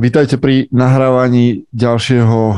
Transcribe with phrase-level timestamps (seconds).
[0.00, 2.56] Vítajte pri nahrávaní ďalšieho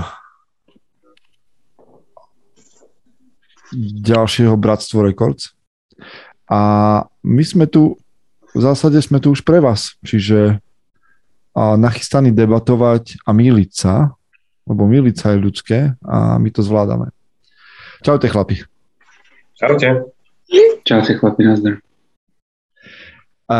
[3.98, 5.50] ďalšieho Bratstvo Records.
[6.46, 6.60] A
[7.26, 7.98] my sme tu,
[8.54, 10.62] v zásade sme tu už pre vás, čiže
[11.58, 14.14] a nachystaní debatovať a míliť sa,
[14.62, 17.10] lebo míliť sa je ľudské a my to zvládame.
[18.06, 18.62] Čaute chlapi.
[19.58, 20.14] Čaute.
[20.86, 21.82] Čaute chlapi, nazdar.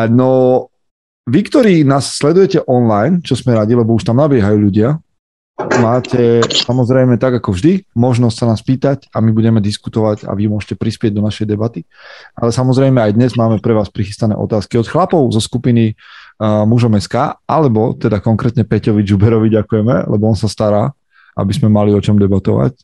[0.06, 0.70] No,
[1.26, 4.98] vy, ktorí nás sledujete online, čo sme radi, lebo už tam nabiehajú ľudia,
[5.78, 10.48] máte samozrejme tak ako vždy možnosť sa nás pýtať a my budeme diskutovať a vy
[10.48, 11.84] môžete prispieť do našej debaty.
[12.34, 16.96] Ale samozrejme aj dnes máme pre vás prichystané otázky od chlapov zo skupiny uh, Mužom
[16.98, 20.90] SK, alebo teda konkrétne Peťovi Žuberovi ďakujeme, lebo on sa stará,
[21.36, 22.82] aby sme mali o čom debatovať.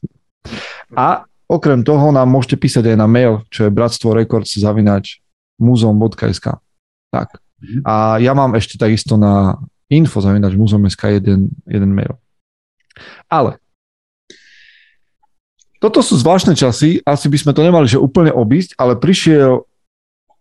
[0.94, 5.18] A okrem toho nám môžete písať aj na mail, čo je bratstvo records zavinač
[5.58, 6.60] muzom.sk.
[7.08, 7.47] Tak.
[7.58, 7.80] Mhm.
[7.82, 12.20] A ja mám ešte takisto na info zavinač muzom.sk jeden, jeden mail.
[13.30, 13.56] Ale
[15.78, 19.62] toto sú zvláštne časy, asi by sme to nemali že úplne obísť, ale prišiel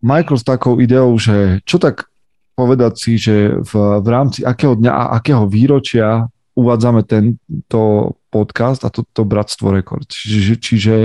[0.01, 2.09] Michael s takou ideou, že čo tak
[2.57, 6.25] povedať si, že v, v rámci akého dňa a akého výročia
[6.57, 10.09] uvádzame tento podcast a toto to Bratstvo Rekord.
[10.09, 10.95] Čiže, čiže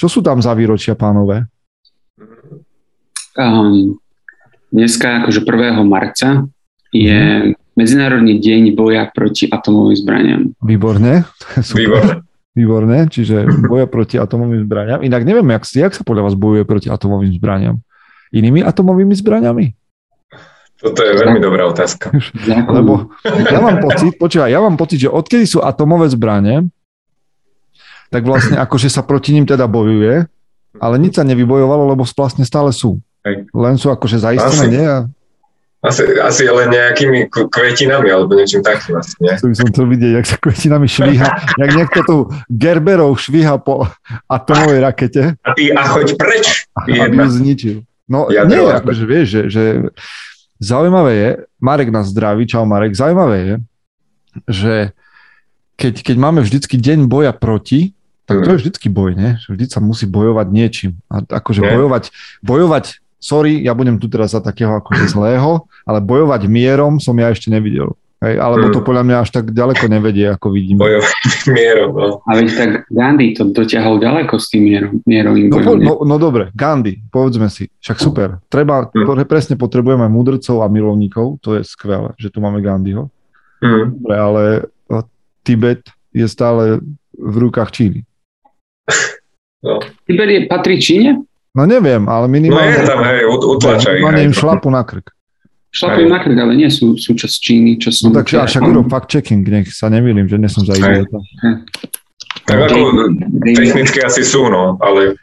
[0.00, 1.44] čo sú tam za výročia, pánové?
[3.36, 4.00] Um,
[4.72, 5.84] dneska, akože 1.
[5.84, 6.48] marca,
[6.90, 7.20] je
[7.54, 7.60] mm.
[7.72, 10.42] Medzinárodný deň boja proti atomovým zbraniam.
[10.60, 11.24] Výborne.
[11.80, 12.20] Výborne.
[12.52, 15.00] Výborne, čiže boja proti atomovým zbraniam.
[15.00, 17.80] Inak neviem, jak, jak sa podľa vás bojuje proti atomovým zbraniam?
[18.28, 19.72] Inými atomovými zbraniami?
[20.76, 22.12] Toto je veľmi dobrá otázka.
[22.76, 26.68] Lebo ja mám pocit, počúvaj, ja mám pocit, že odkedy sú atomové zbranie,
[28.12, 30.28] tak vlastne akože sa proti ním teda bojuje,
[30.76, 33.00] ale nič sa nevybojovalo, lebo vlastne stále sú.
[33.54, 34.86] Len sú akože zaistené, nie?
[35.82, 39.34] Asi, asi len nejakými kvetinami alebo niečím takým asi, nie?
[39.34, 41.26] To by som chcel vidieť, jak sa kvetinami švíha,
[41.58, 42.16] jak niekto tu
[42.46, 43.90] Gerberov švíha po
[44.30, 45.22] atomovej rakete.
[45.42, 46.70] A ty a choď preč.
[46.78, 47.76] A, ju zničil.
[48.06, 49.62] No ja nie, akože vieš, že, že
[50.62, 53.54] zaujímavé je, Marek nás zdraví, čau Marek, zaujímavé je,
[54.46, 54.74] že
[55.74, 57.90] keď, keď máme vždycky deň boja proti,
[58.22, 58.62] tak to je hmm.
[58.62, 59.34] vždycky boj, nie?
[59.50, 60.92] Vždy sa musí bojovať niečím.
[61.10, 62.14] A akože bojovať,
[62.46, 67.30] bojovať sorry, ja budem tu teraz za takého akože zlého, ale bojovať mierom som ja
[67.30, 67.94] ešte nevidel.
[68.22, 68.86] Hej, alebo to mm.
[68.86, 70.78] podľa mňa až tak ďaleko nevedie, ako vidím.
[70.78, 72.08] Bojovať mierom, no.
[72.22, 75.82] Ale tak Gandhi to dotiahol ďaleko s tým mierom, mierovým no, bojom.
[75.82, 78.38] No, no dobre, Gandhi, povedzme si, však super.
[78.46, 79.26] Treba, mm.
[79.26, 83.10] presne potrebujeme mudrcov a milovníkov, to je skvelé, že tu máme Gandhiho.
[83.58, 83.98] Mm.
[83.98, 84.42] Dobre, ale
[85.42, 85.82] Tibet
[86.14, 86.78] je stále
[87.18, 88.02] v rukách Číny.
[89.62, 89.78] No.
[90.10, 91.22] Tibet je, patrí Číne?
[91.52, 92.72] No neviem, ale minimálne...
[92.72, 94.00] No je tam, hej, utlačajú.
[94.00, 95.12] Minimálne im šlapu na krk.
[95.68, 98.08] Šlapujú na krk, ale nie sú súčasť Číny, čo som...
[98.08, 101.20] No tak a však urob fact checking, nech sa nemýlim, že nesom za idiota.
[102.48, 102.76] Tak ako
[103.44, 105.20] technicky asi sú, no, ale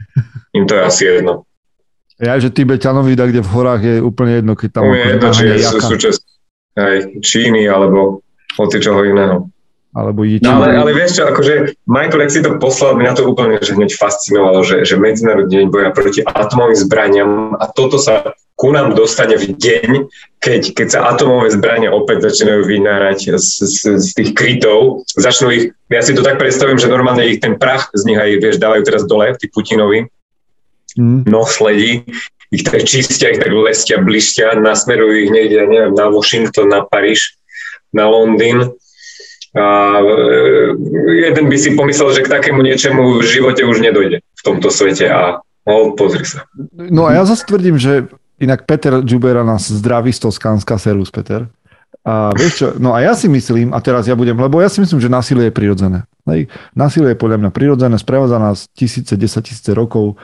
[0.54, 1.50] im to je asi jedno.
[2.22, 4.84] Ja, že Tibetanovi, kde v horách je úplne jedno, keď tam...
[4.92, 6.22] Je jedno, či je súčasť
[6.78, 6.96] aj
[7.26, 8.22] Číny, alebo
[8.60, 9.50] hoci čoho iného.
[10.00, 13.28] Alebo je no, ale, ale vieš čo, akože Michael, ak si to poslal, mňa to
[13.28, 18.32] úplne že hneď fascinovalo, že, že Medzinárodný deň boja proti atomovým zbraniam a toto sa
[18.60, 19.90] ku nám dostane v deň,
[20.44, 25.66] keď, keď sa atomové zbranie opäť začínajú vynárať z, z, z tých krytov, začnú ich,
[25.88, 28.84] ja si to tak predstavím, že normálne ich ten prach z nich aj, vieš, dávajú
[28.84, 30.12] teraz dole, tí Putinovi,
[31.00, 31.24] mm.
[31.48, 32.04] sledí,
[32.52, 37.40] ich tak čistia, ich tak lestia, blištia, nasmerujú ich niekde, neviem, na Washington, na Paríž,
[37.96, 38.76] na Londýn
[39.58, 39.66] a
[39.98, 40.14] e,
[41.26, 45.10] jeden by si pomyslel, že k takému niečemu v živote už nedojde v tomto svete
[45.10, 46.46] a no, pozri sa.
[46.74, 48.06] No a ja zase tvrdím, že
[48.38, 51.50] inak Peter Džubera nás zdraví z Toskánska, servus Peter.
[52.06, 54.80] A vieš čo, no a ja si myslím, a teraz ja budem, lebo ja si
[54.80, 56.08] myslím, že násilie je prirodzené.
[56.30, 56.48] Hej.
[56.72, 60.16] Násilie je podľa mňa prirodzené, sprevádza nás tisíce, desať tisíce rokov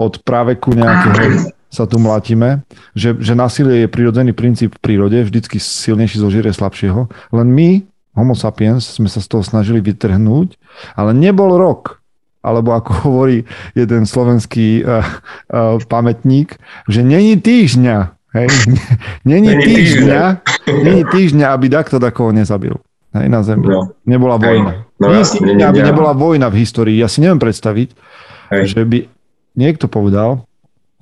[0.00, 2.66] od práveku nejakého sa tu mlátime,
[2.98, 8.34] že, že násilie je prirodzený princíp v prírode, vždycky silnejší zožierie slabšieho, len my homo
[8.34, 10.58] sapiens sme sa z toho snažili vytrhnúť,
[10.98, 12.02] ale nebol rok,
[12.42, 13.46] alebo ako hovorí
[13.76, 15.04] jeden slovenský uh,
[15.50, 16.58] uh, pamätník,
[16.90, 17.96] že není týždňa,
[18.36, 18.48] hej,
[19.30, 20.22] není, týždňa,
[20.84, 22.74] není týždňa, aby takto takoho nezabil.
[23.10, 23.66] Hej, na Zemi.
[23.66, 23.90] No.
[24.06, 24.86] Nebola vojna.
[25.02, 26.94] No, nie týždňa, aby nebola vojna v histórii.
[26.94, 27.98] Ja si neviem predstaviť,
[28.54, 28.64] hej.
[28.70, 29.10] že by
[29.58, 30.46] niekto povedal,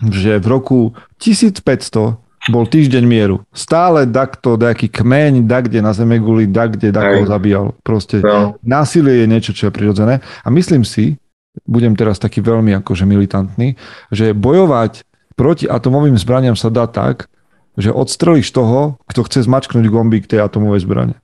[0.00, 0.78] že v roku
[1.20, 2.16] 1500
[2.48, 3.44] bol týždeň mieru.
[3.52, 7.66] Stále dakto, nejaký kmeň, dakde na Zemeguli, dakde dakoho zabíjal.
[7.84, 8.56] Proste no.
[8.64, 10.24] násilie je niečo, čo je prirodzené.
[10.42, 11.20] A myslím si,
[11.68, 13.76] budem teraz taký veľmi akože militantný,
[14.08, 15.04] že bojovať
[15.38, 17.30] proti atomovým zbraniam sa dá tak,
[17.78, 21.14] že odstrelíš toho, kto chce zmačknúť gombík tej atomovej zbrane.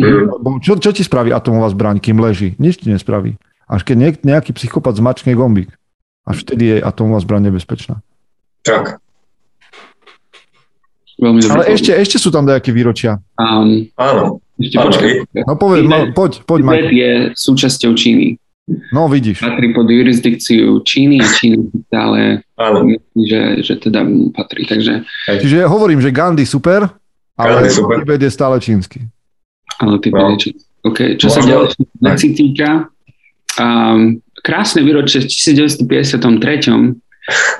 [0.00, 0.58] Mm.
[0.64, 2.56] Čo, čo ti spraví atomová zbraň, kým leží?
[2.56, 3.36] Nič ti nespraví.
[3.68, 5.70] Až keď niek- nejaký psychopat zmačkne gombík.
[6.24, 8.00] Až vtedy je atomová zbraň nebezpečná.
[8.64, 8.96] Tak,
[11.24, 11.56] Veľmi dobre.
[11.56, 13.16] Ale ešte, ešte sú tam nejaké výročia.
[13.40, 14.44] Um, áno.
[14.60, 15.10] ešte Áno, počkaj.
[15.48, 16.92] No povedz, Tibet- ma, poď, poď, Tibet Mike.
[16.92, 18.36] je súčasťou Číny.
[18.92, 19.40] No vidíš.
[19.40, 22.84] Patrí pod jurisdikciu Číny a Čína stále Áno.
[23.16, 24.64] že, že teda patrí.
[24.64, 26.88] Takže, Čiže hovorím, že Gandhi super,
[27.36, 28.04] ale Gandhi super.
[28.04, 29.00] Tibet je stále čínsky.
[29.80, 30.32] ale ty No.
[30.32, 30.36] no.
[30.84, 31.68] OK, čo sa Možno- ďalej
[32.04, 32.68] veci týka,
[33.56, 37.00] um, krásne výročie v 1953.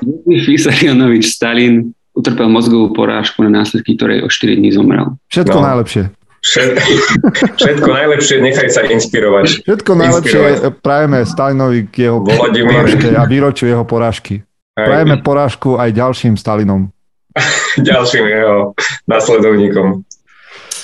[0.05, 5.19] Josif Vysarionovič Stalin utrpel mozgovú porážku na následky ktorej o 4 dní zomrel.
[5.27, 5.65] Všetko No.
[5.67, 6.03] najlepšie.
[6.39, 6.69] Všet,
[7.59, 9.65] všetko najlepšie, nechaj sa inšpirovať.
[9.65, 10.39] Všetko najlepšie
[10.79, 12.85] prajeme Stalinovi k jeho Volodymyr.
[12.85, 14.45] porážke a výročiu jeho porážky.
[14.75, 16.91] Prajeme Aj porážku aj ďalším Stalinom.
[17.81, 18.77] ďalším jeho
[19.09, 20.05] nasledovníkom.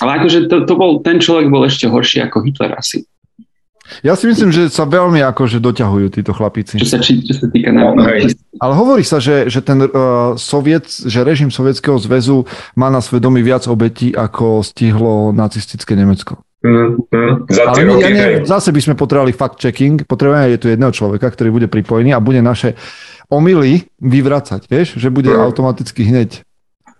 [0.02, 3.06] Ale akože to, to bol, ten človek bol ešte horší ako Hitler asi.
[4.00, 6.80] Ja si myslím, že sa veľmi akože doťahujú títo chlapici.
[6.80, 8.32] Čo sa, či, čo sa týka No, na, hej.
[8.56, 13.44] Ale hovorí sa, že, že ten uh, soviet, že režim Sovietskeho zväzu má na svedomí
[13.44, 16.40] viac obetí, ako stihlo nacistické Nemecko.
[16.62, 20.06] Mm, mm, za tie my, roky, ja ne, zase by sme potrebovali fact-checking.
[20.06, 22.78] Potrebujeme je tu jedného človeka, ktorý bude pripojený a bude naše
[23.26, 24.94] omily vyvracať, vieš?
[24.94, 25.42] Že bude Mm.
[25.42, 26.46] automaticky hneď.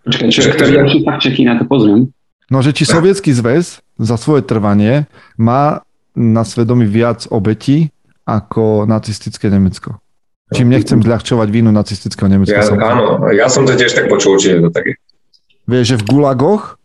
[0.02, 2.10] Počkaj, čo, ktorý ďalší čeky na to pozriem.
[2.50, 5.06] No, že či Sovietský zväz za svoje trvanie
[5.38, 7.88] má na svedomí viac obetí
[8.22, 9.98] ako nacistické Nemecko.
[10.52, 12.60] Čím nechcem zľahčovať vínu nacistického Nemecka.
[12.60, 15.00] Ja, áno, ja som to tiež tak počul, či je to také.
[15.64, 16.76] Vieš, že v gulagoch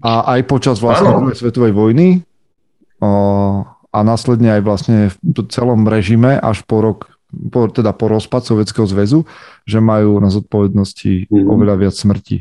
[0.00, 2.08] a aj počas vlastne druhej svetovej vojny
[3.00, 3.10] o,
[3.68, 6.98] a následne aj vlastne v celom režime až po rok,
[7.52, 9.28] po, teda po rozpad Sovietskeho zväzu,
[9.68, 11.44] že majú na zodpovednosti Mhm.
[11.44, 12.40] oveľa viac smrti.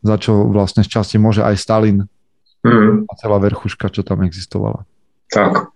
[0.00, 2.08] Za čo vlastne z časti môže aj Stalin
[2.64, 4.86] Mm, a celá verchuška, čo tam existovala.
[5.32, 5.70] tak.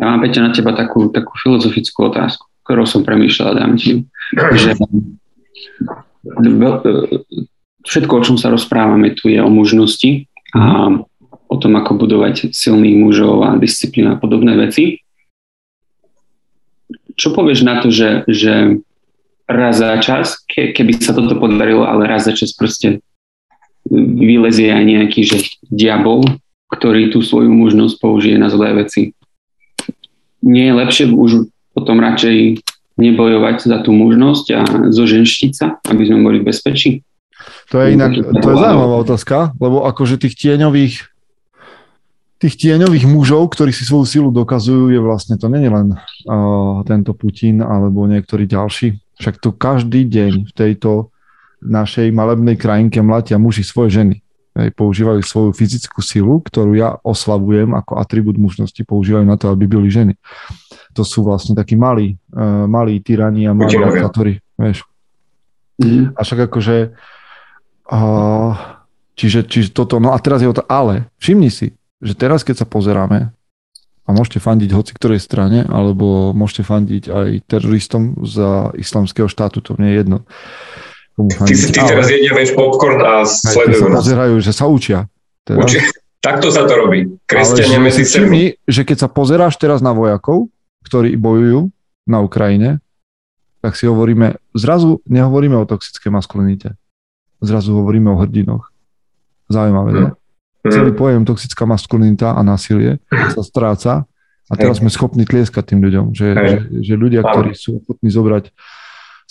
[0.00, 4.02] Ja mám, Peťa, na teba takú, takú filozofickú otázku, ktorou som premýšľal dám ti.
[4.34, 4.74] Že
[7.86, 10.26] všetko, o čom sa rozprávame tu, je o mužnosti
[10.58, 10.90] a
[11.46, 15.04] o tom, ako budovať silných mužov a disciplínu a podobné veci.
[17.14, 18.82] Čo povieš na to, že, že
[19.44, 23.04] raz za čas, ke, keby sa toto podarilo, ale raz za čas proste
[23.92, 26.24] vylezie aj nejaký že diabol,
[26.72, 29.12] ktorý tú svoju mužnosť použije na zlé veci.
[30.40, 32.64] Nie je lepšie už potom radšej
[32.96, 34.60] nebojovať za tú mužnosť a
[34.92, 36.90] zoženštiť sa, aby sme boli v bezpečí?
[37.72, 41.12] To je inak, to je zaujímavá otázka, lebo akože tých tieňových
[42.42, 47.14] tých tieňových mužov, ktorí si svoju silu dokazujú, je vlastne to není len uh, tento
[47.14, 48.98] Putin alebo niektorí ďalší.
[49.22, 51.11] Však tu každý deň v tejto
[51.62, 54.16] našej malebnej krajinke mlatia muži svoje ženy.
[54.52, 59.64] Hej, používajú svoju fyzickú silu, ktorú ja oslavujem ako atribút mužnosti, používajú na to, aby
[59.64, 60.14] byli ženy.
[60.92, 64.84] To sú vlastne takí malí, uh, malí tyrani a malí diktatóri, vieš.
[65.80, 66.12] Mhm.
[66.12, 66.76] A však akože
[67.88, 68.52] uh,
[69.16, 72.66] čiže, čiže toto, no a teraz je to, ale všimni si, že teraz keď sa
[72.68, 73.32] pozeráme
[74.02, 79.78] a môžete fandiť hoci ktorej strane, alebo môžete fandiť aj teroristom za islamského štátu, to
[79.78, 80.18] nie je jedno.
[81.14, 84.00] Ty, ty teraz jedia, vieš, popcorn a sa sledujú nás.
[84.00, 85.06] pozerajú, že sa učia.
[85.42, 85.60] Teraz.
[85.62, 85.84] Uči-
[86.18, 87.18] Takto sa to robí.
[87.24, 88.30] Kresťania že medzi sebou.
[88.62, 90.46] že keď sa pozeráš teraz na vojakov,
[90.82, 91.66] ktorí bojujú
[92.04, 92.78] na Ukrajine,
[93.58, 96.78] tak si hovoríme, zrazu nehovoríme o toxické maskulinite.
[97.38, 98.70] Zrazu hovoríme o hrdinoch.
[99.46, 100.08] Zaujímavé, ne?
[100.64, 103.92] Celý Mm, pojem toxická maskulinita a násilie sa stráca
[104.46, 106.46] a teraz sme schopní tlieskať tým ľuďom, že, Hej.
[106.46, 108.54] že, že ľudia, ktorí sú ochotní zobrať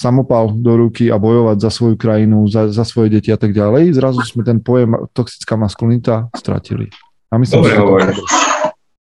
[0.01, 3.93] samopal do ruky a bojovať za svoju krajinu, za, za svoje deti a tak ďalej,
[3.93, 6.89] zrazu sme ten pojem toxická maskulinita stratili.
[7.29, 8.23] A myslím, Dobre že to,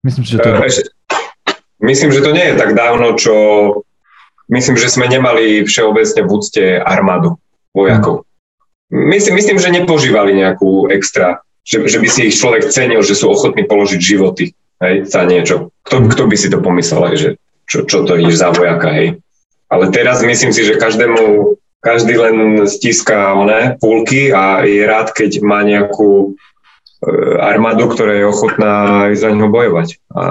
[0.03, 0.91] myslím že to je E, ešte-
[1.81, 3.33] Myslím, že to nie je tak dávno, čo...
[4.51, 7.39] Myslím, že sme nemali všeobecne v úcte armádu
[7.74, 8.27] vojakov.
[8.91, 13.31] Myslím, myslím, že nepožívali nejakú extra, že, že by si ich človek cenil, že sú
[13.31, 14.51] ochotní položiť životy
[14.83, 15.71] hej, za niečo.
[15.88, 17.29] Kto, kto by si to pomyslel, hej, že
[17.65, 19.07] čo, čo to ideš za vojaka, hej.
[19.71, 25.39] Ale teraz myslím si, že každému, každý len stíska oné púlky a je rád, keď
[25.39, 27.09] má nejakú e,
[27.39, 28.73] armádu, ktorá je ochotná
[29.15, 30.23] za ňo bojovať a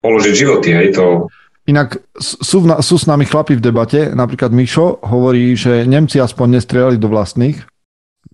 [0.00, 1.28] položiť životy, hej, to
[1.64, 6.60] Inak sú, na- sú s nami chlapi v debate, napríklad Mišo hovorí, že Nemci aspoň
[6.60, 7.56] nestrieľali do vlastných,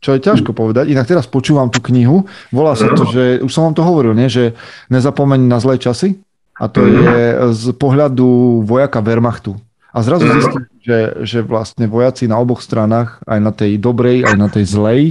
[0.03, 0.91] čo je ťažko povedať.
[0.91, 4.27] Inak teraz počúvam tú knihu, volá sa to, že už som vám to hovoril, nie?
[4.27, 4.59] že
[4.91, 6.19] nezapomeň na zlé časy?
[6.59, 9.57] A to je z pohľadu vojaka Wehrmachtu.
[9.91, 14.37] A zrazu zistím, že, že vlastne vojaci na oboch stranách, aj na tej dobrej, aj
[14.39, 15.03] na tej zlej,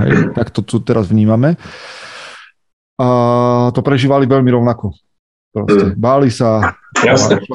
[0.00, 1.60] hej, tak to tu teraz vnímame,
[2.98, 3.08] a
[3.70, 4.90] to prežívali veľmi rovnako.
[5.54, 5.94] Proste.
[5.94, 5.96] Mm.
[5.96, 6.74] Báli sa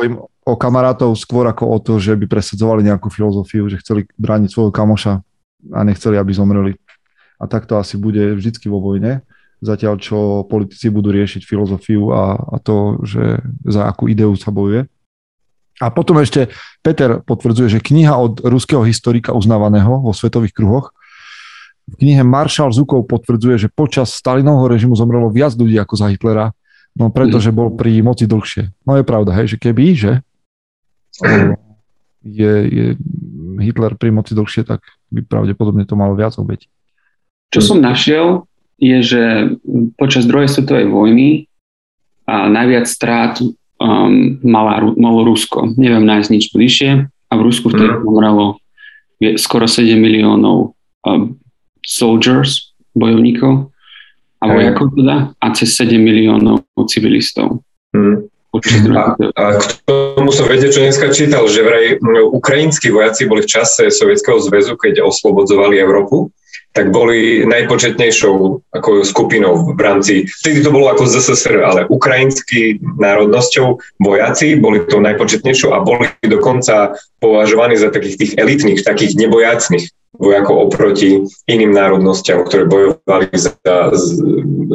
[0.08, 4.50] im o kamarátov skôr ako o to, že by presadzovali nejakú filozofiu, že chceli brániť
[4.50, 5.20] svojho kamoša
[5.76, 6.74] a nechceli, aby zomreli.
[7.40, 9.24] A tak to asi bude vždycky vo vojne,
[9.60, 14.88] zatiaľ čo politici budú riešiť filozofiu a, a to, že za akú ideu sa bojuje.
[15.84, 16.48] A potom ešte
[16.80, 20.96] Peter potvrdzuje, že kniha od ruského historika uznávaného vo svetových kruhoch
[21.84, 26.56] v knihe Maršal Zukov potvrdzuje, že počas Stalinovho režimu zomrelo viac ľudí ako za Hitlera,
[26.96, 28.72] no pretože bol pri moci dlhšie.
[28.88, 30.12] No je pravda, hej, že keby, že
[32.24, 32.86] je, je
[33.60, 34.80] Hitler pri moci dlhšie, tak
[35.12, 36.72] by pravdepodobne to malo viac obeť.
[37.52, 38.48] Čo som našiel,
[38.80, 39.24] je, že
[40.00, 41.52] počas druhej svetovej vojny
[42.26, 43.38] a najviac strát
[43.84, 45.76] um, malo Rusko.
[45.76, 48.08] Neviem nájsť nič bližšie a v Rusku vtedy mm.
[48.08, 48.58] umrelo
[49.36, 51.36] skoro 7 miliónov um,
[51.84, 53.72] soldiers, bojovníkov
[54.40, 57.64] a vojakov teda a cez 7 miliónov civilistov.
[57.92, 58.32] Mm.
[58.94, 59.82] A, a k
[60.14, 61.98] tomu som vedel, čo dneska čítal, že vraj
[62.30, 66.30] ukrajinskí vojaci boli v čase Sovietskeho zväzu, keď oslobodzovali Európu,
[66.74, 68.36] tak boli najpočetnejšou
[68.74, 74.98] ako skupinou v rámci, vtedy to bolo ako ZSSR, ale ukrajinský národnosťou vojaci boli to
[74.98, 79.86] najpočetnejšou a boli dokonca považovaní za takých tých elitných, takých nebojacných
[80.18, 83.54] vojakov oproti iným národnostiam, ktoré bojovali za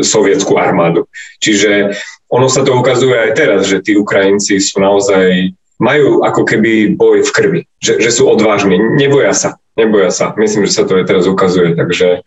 [0.02, 1.06] sovietskú armádu.
[1.38, 1.94] Čiže
[2.30, 7.22] ono sa to ukazuje aj teraz, že tí Ukrajinci sú naozaj, majú ako keby boj
[7.22, 10.34] v krvi, že, že sú odvážni, neboja sa, neboja sa.
[10.34, 12.26] Myslím, že sa to aj teraz ukazuje, takže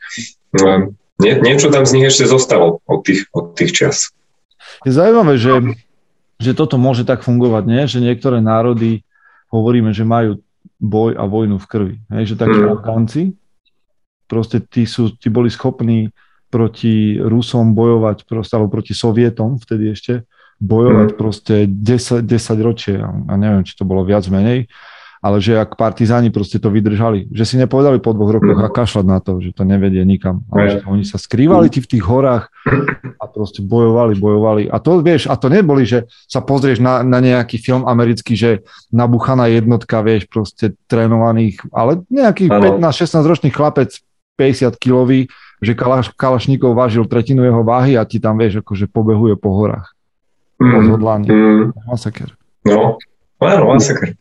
[0.56, 3.98] no, nie, niečo tam z nich ešte zostalo od tých, od tých čias.
[4.88, 5.54] Je zaujímavé, že,
[6.40, 7.84] že toto môže tak fungovať, nie?
[7.86, 9.04] že niektoré národy
[9.52, 10.40] hovoríme, že majú
[10.82, 11.96] boj a vojnu v krvi.
[12.10, 12.72] Hej, že takí mm.
[12.74, 13.22] Afgánci,
[14.26, 16.10] proste tí, sú, tí boli schopní
[16.50, 20.26] proti Rusom bojovať, proste, alebo proti Sovietom vtedy ešte,
[20.58, 21.18] bojovať mm.
[21.20, 24.66] proste 10, 10 ročie a neviem, či to bolo viac menej
[25.22, 29.06] ale že ak partizáni proste to vydržali, že si nepovedali po dvoch rokoch a kašľať
[29.06, 32.50] na to, že to nevedie nikam, ale že oni sa skrývali ti v tých horách
[33.22, 34.64] a proste bojovali, bojovali.
[34.74, 38.66] A to vieš, a to neboli, že sa pozrieš na, na nejaký film americký, že
[38.90, 43.94] nabuchaná jednotka, vieš, proste trénovaných, ale nejaký 15-16 ročný chlapec,
[44.42, 45.30] 50 kilový,
[45.62, 49.94] že Kalaš, Kalašníkov vážil tretinu jeho váhy a ti tam, vieš, akože pobehuje po horách.
[50.58, 50.98] Mm.
[51.30, 51.78] Mm.
[51.86, 52.34] Masaker.
[52.66, 52.98] No,
[53.38, 54.18] áno, masaker.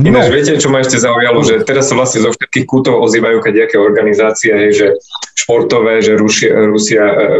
[0.00, 0.32] Ináč, no.
[0.32, 4.56] viete, čo ma ešte zaujalo, že teraz sa vlastne zo všetkých kútov ozývajú nejaké organizácie,
[4.56, 4.86] hej, že
[5.36, 7.36] športové, že rušia, rusia, e,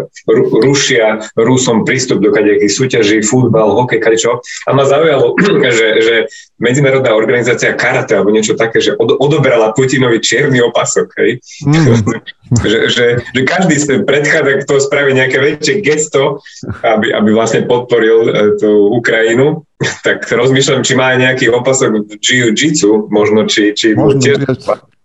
[0.64, 4.40] rušia Rusom prístup do kadejakých súťaží, futbal, hokej, kadečo.
[4.66, 5.36] A ma zaujalo,
[5.78, 6.16] že, že
[6.60, 11.08] medzinárodná organizácia karate alebo niečo také, že od, odobrala Putinovi čierny opasok.
[11.20, 11.30] Hej.
[11.64, 11.86] Mm.
[12.66, 16.42] že, že, že každý sa predchádza, kto spraví nejaké väčšie gesto,
[16.82, 19.64] aby, aby vlastne podporil e, tú Ukrajinu
[20.06, 24.44] tak rozmýšľam, či má aj nejaký opasok jiu-jitsu, možno, či, či možno tiež...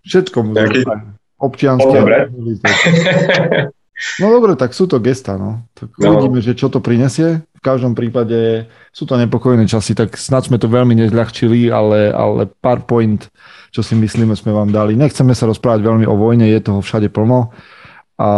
[0.06, 0.82] Všetko môže nejaký...
[1.40, 1.96] občianské.
[1.96, 2.18] Dobre.
[4.20, 5.64] No dobre, tak sú to gesta, no.
[5.72, 6.20] Tak no.
[6.20, 7.48] uvidíme, že čo to prinesie.
[7.56, 12.52] V každom prípade sú to nepokojné časy, tak snad sme to veľmi nezľahčili, ale, ale
[12.60, 13.32] pár point,
[13.72, 15.00] čo si myslíme, sme vám dali.
[15.00, 17.56] Nechceme sa rozprávať veľmi o vojne, je toho všade plno.
[18.20, 18.30] A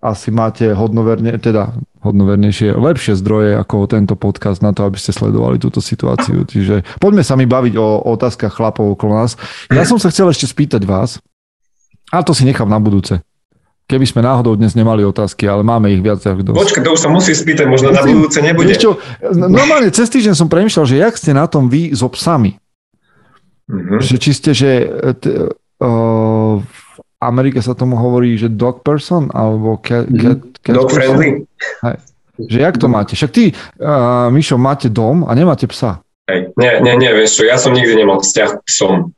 [0.00, 5.58] asi máte hodnoverne, teda hodnovernejšie, lepšie zdroje ako tento podcast na to, aby ste sledovali
[5.58, 6.46] túto situáciu.
[6.46, 9.34] Čiže poďme sa mi baviť o, o otázkach chlapov okolo nás.
[9.72, 11.18] Ja som sa chcel ešte spýtať vás,
[12.14, 13.18] a to si nechám na budúce.
[13.86, 16.58] Keby sme náhodou dnes nemali otázky, ale máme ich viac ako dosť.
[16.58, 18.74] Počkaj, to už sa musí spýtať, možno na budúce nebude.
[18.74, 18.98] Čo,
[19.34, 22.58] normálne cez týždeň som premyšľal, že jak ste na tom vy so psami.
[23.70, 23.98] Mm-hmm.
[24.02, 24.70] Že či ste, že
[25.22, 25.24] t,
[25.82, 26.58] uh,
[27.16, 30.20] Amerike sa tomu hovorí, že dog person, alebo cat, mhm.
[30.20, 30.96] cat, cat Dog person.
[30.96, 31.28] friendly.
[31.84, 31.96] Hej.
[32.36, 33.12] Že jak to máte?
[33.16, 33.44] Však ty,
[33.80, 36.04] uh, Mišo, máte dom a nemáte psa.
[36.28, 36.52] Hej.
[36.60, 39.16] Nie, nie, nie, vieš čo, ja som nikdy nemal vzťah k psom.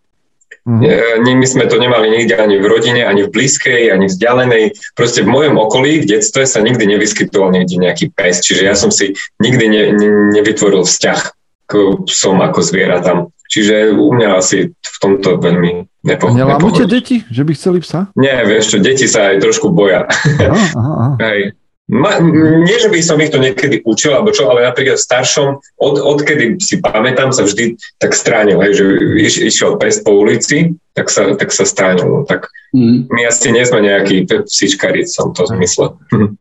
[0.69, 1.25] Mm-hmm.
[1.25, 4.77] My sme to nemali nikdy ani v rodine, ani v blízkej, ani vzdialenej.
[4.93, 8.93] Proste v mojom okolí, v detstve sa nikdy nevyskytoval niekde nejaký pes, čiže ja som
[8.93, 11.21] si nikdy ne, ne, nevytvoril vzťah
[11.69, 11.73] k
[12.05, 13.33] psom ako zvieratám.
[13.49, 18.13] Čiže u mňa asi v tomto veľmi nepo, Nelámujete deti, že by chceli psa?
[18.13, 20.05] Nie, vieš čo, deti sa aj trošku boja.
[20.05, 21.15] Aha, aha, aha.
[21.25, 21.57] Hej.
[21.89, 22.21] Ma,
[22.69, 25.49] nie, že by som ich to niekedy učil, alebo čo, ale napríklad v staršom,
[25.81, 28.85] od, odkedy si pamätám, sa vždy tak stránil, hej, že
[29.25, 32.05] iš, išiel pes po ulici, tak sa, tak sa stránil.
[32.05, 33.09] No, tak mm.
[33.09, 35.97] my asi nie sme nejakí psičkari v tomto zmysle.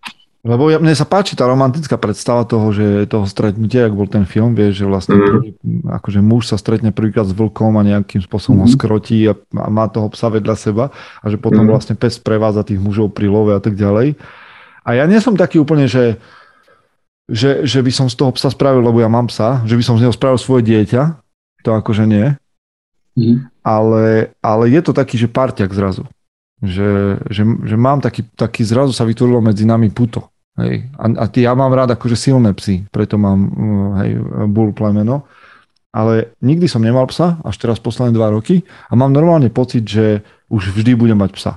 [0.48, 4.24] Lebo ja, mne sa páči tá romantická predstava toho, že toho stretnutia, ak bol ten
[4.24, 5.26] film, vieš, že vlastne mm.
[5.28, 5.50] prvý,
[5.92, 8.64] akože muž sa stretne prvýkrát s vlkom a nejakým spôsobom mm.
[8.64, 11.72] ho skrotí a, a má toho psa vedľa seba a že potom mm.
[11.76, 14.16] vlastne pes prevádza tých mužov pri love a tak ďalej.
[14.88, 16.16] A ja nie som taký úplne, že,
[17.28, 20.00] že, že by som z toho psa spravil, lebo ja mám psa, že by som
[20.00, 21.20] z neho spravil svoje dieťa,
[21.68, 22.40] to akože nie.
[23.20, 23.52] Mm.
[23.68, 26.08] Ale, ale je to taký, že parťak zrazu.
[26.64, 30.32] Že, že, že mám taký, taký, zrazu sa vytvorilo medzi nami puto.
[30.58, 30.90] Hej.
[30.98, 34.12] A, a ja mám rád akože silné psy, preto mám mm, hej,
[34.50, 35.30] bull plemeno.
[35.94, 40.22] Ale nikdy som nemal psa, až teraz posledné dva roky a mám normálne pocit, že
[40.50, 41.52] už vždy budem mať psa.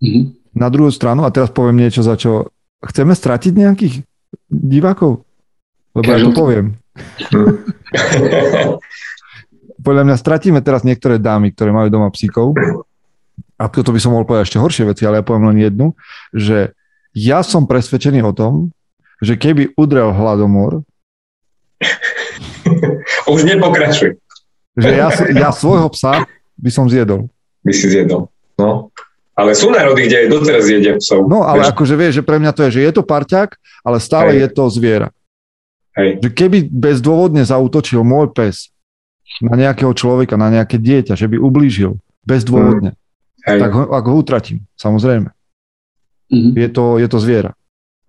[0.00, 0.56] Mm-hmm.
[0.56, 3.94] Na druhú stranu, a teraz poviem niečo, za čo chceme stratiť nejakých
[4.48, 5.24] divákov?
[5.96, 6.80] Lebo ja to poviem.
[9.86, 12.52] Podľa mňa stratíme teraz niektoré dámy, ktoré majú doma psíkov.
[13.56, 15.92] A toto by som mohol povedať ešte horšie veci, ale ja poviem len jednu,
[16.32, 16.76] že
[17.16, 18.74] ja som presvedčený o tom,
[19.20, 20.82] že keby udrel hladomor...
[23.32, 24.16] Už nepokračuj.
[24.78, 26.24] Že ja, ja svojho psa
[26.56, 27.26] by som zjedol.
[27.66, 28.92] By si zjedol, no.
[29.34, 31.24] Ale sú národy, kde aj doteraz jedia psov.
[31.24, 31.72] No, ale vieš.
[31.72, 34.40] akože vieš, že pre mňa to je, že je to parťák, ale stále Hej.
[34.44, 35.08] je to zviera.
[35.96, 36.20] Hej.
[36.20, 38.68] Že keby bezdôvodne zautočil môj pes
[39.40, 41.96] na nejakého človeka, na nejaké dieťa, že by ublížil
[42.28, 43.00] bezdôvodne, mm.
[43.48, 45.32] tak ho, ak ho utratím, samozrejme.
[46.30, 46.52] Mm-hmm.
[46.54, 47.52] Je, to, je to zviera.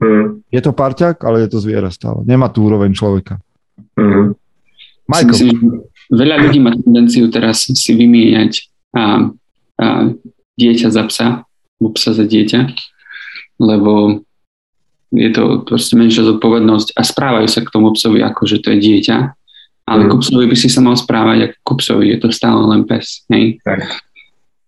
[0.02, 0.46] Mm.
[0.54, 2.22] Je to parťak, ale je to zviera stále.
[2.26, 3.42] Nemá tú úroveň človeka.
[3.98, 4.28] Mm-hmm.
[5.10, 5.38] Michael.
[5.38, 5.50] Si,
[6.14, 9.30] veľa ľudí má tendenciu teraz si vymieňať a,
[9.82, 9.86] a
[10.56, 12.62] dieťa za psa, alebo psa za dieťa,
[13.60, 14.22] lebo
[15.12, 18.80] je to proste menšia zodpovednosť a správajú sa k tomu psovi ako, že to je
[18.80, 19.18] dieťa,
[19.90, 20.10] ale mm.
[20.14, 23.28] ku psovi by si sa mal správať ako ku psovi, je to stále len pes.
[23.28, 23.60] Hej?
[23.66, 23.82] Tak.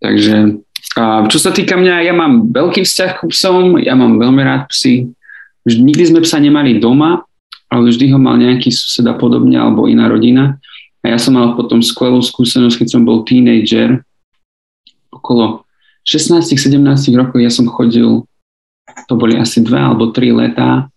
[0.04, 0.63] Takže
[0.94, 4.70] a čo sa týka mňa, ja mám veľký vzťah k psom, ja mám veľmi rád
[4.70, 5.10] psy.
[5.66, 7.26] Nikdy sme psa nemali doma,
[7.74, 10.62] ale vždy ho mal nejaký suseda podobne alebo iná rodina.
[11.02, 14.06] A ja som mal potom skvelú skúsenosť, keď som bol teenager.
[15.10, 15.66] Okolo
[16.06, 16.78] 16-17
[17.18, 18.28] rokov ja som chodil,
[19.10, 20.92] to boli asi dva alebo tri letá,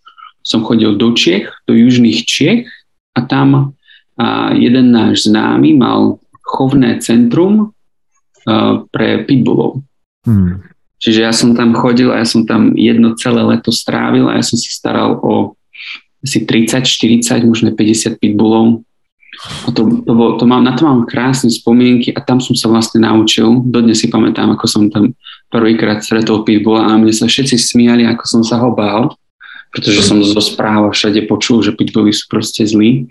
[0.45, 2.69] som chodil do Čiech, do južných Čiech
[3.17, 3.75] a tam
[4.17, 7.76] a jeden náš známy mal chovné centrum
[8.95, 9.83] pre pitbullov.
[10.23, 10.63] Hmm.
[10.97, 14.45] Čiže ja som tam chodil a ja som tam jedno celé leto strávil a ja
[14.47, 15.55] som sa staral o
[16.25, 18.83] asi 30, 40, možno 50 pitbullov.
[19.37, 22.73] A to, to, bol, to mám, na to mám krásne spomienky a tam som sa
[22.73, 23.61] vlastne naučil.
[23.69, 25.13] Dodnes si pamätám, ako som tam
[25.53, 29.13] prvýkrát stretol pitbulla a mne sa všetci smiali, ako som sa ho bál,
[29.71, 33.07] pretože som zo správ všade počul, že pitbully sú proste zlí.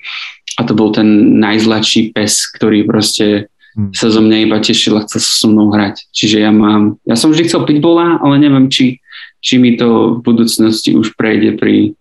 [0.58, 3.54] A to bol ten najzlačší pes, ktorý proste.
[3.92, 6.08] Sa zo mňa iba tešil a chcel so mnou hrať.
[6.16, 9.04] Čiže ja mám, ja som vždy chcel pitbulla, ale neviem, či,
[9.44, 11.92] či mi to v budúcnosti už prejde pri,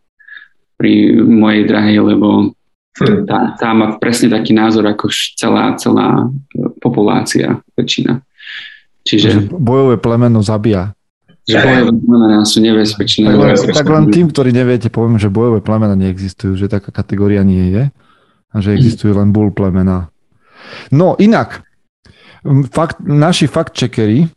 [0.78, 2.54] pri mojej drahej, lebo
[2.94, 3.26] hmm.
[3.26, 6.30] tá, tá má presne taký názor ako celá, celá
[6.78, 8.22] populácia, väčšina.
[9.02, 9.50] Čiže...
[9.50, 10.94] Bojové plemeno zabíja.
[11.44, 13.28] Že bojové plemená sú nebezpečné.
[13.28, 17.44] Tak, len, tak len tým, ktorí neviete, poviem, že bojové plemena neexistujú, že taká kategória
[17.44, 17.84] nie je
[18.48, 20.08] a že existujú len bull plemena.
[20.88, 21.63] No inak,
[22.70, 24.28] fakt, naši fact-checkery,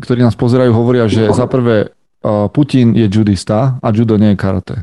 [0.00, 1.92] ktorí nás pozerajú, hovoria, že za prvé
[2.24, 4.76] Putin je judista a judo nie je karate.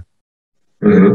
[0.86, 1.14] Mm-hmm.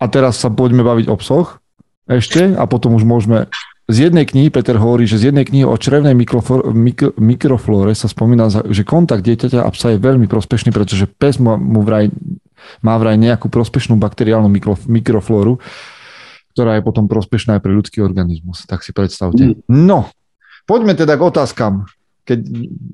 [0.00, 1.60] A teraz sa poďme baviť o psoch
[2.08, 3.52] ešte a potom už môžeme
[3.90, 8.06] z jednej knihy, Peter hovorí, že z jednej knihy o črevnej mikroflóre, mikro, mikroflóre sa
[8.06, 12.06] spomína, že kontakt dieťaťa a psa je veľmi prospešný, pretože pes mu, mu vraj,
[12.86, 15.58] má vraj nejakú prospešnú bakteriálnu mikro, mikroflóru,
[16.60, 18.68] ktorá je potom prospešná aj pre ľudský organizmus.
[18.68, 19.56] Tak si predstavte.
[19.56, 19.64] Mm.
[19.64, 20.12] No,
[20.68, 21.88] poďme teda k otázkam.
[22.28, 22.36] Keď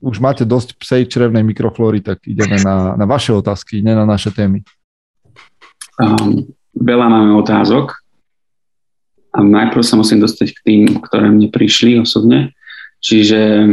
[0.07, 4.31] už máte dosť psej črevnej mikroflóry, tak ideme na, na vaše otázky, nie na naše
[4.31, 4.62] témy.
[5.98, 6.46] Um,
[6.79, 7.98] veľa máme otázok.
[9.35, 12.55] A najprv sa musím dostať k tým, ktoré mne prišli osobne.
[13.02, 13.66] Čiže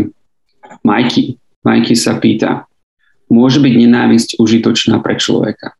[0.81, 1.37] Majky.
[1.63, 2.65] Majky sa pýta,
[3.31, 5.77] môže byť nenávisť užitočná pre človeka?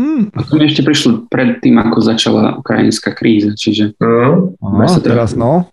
[0.00, 0.32] Hmm.
[0.32, 3.92] A to mi ešte prišlo pred tým, ako začala ukrajinská kríza, čiže...
[4.00, 4.56] Mm.
[4.56, 5.68] Aha, teraz no,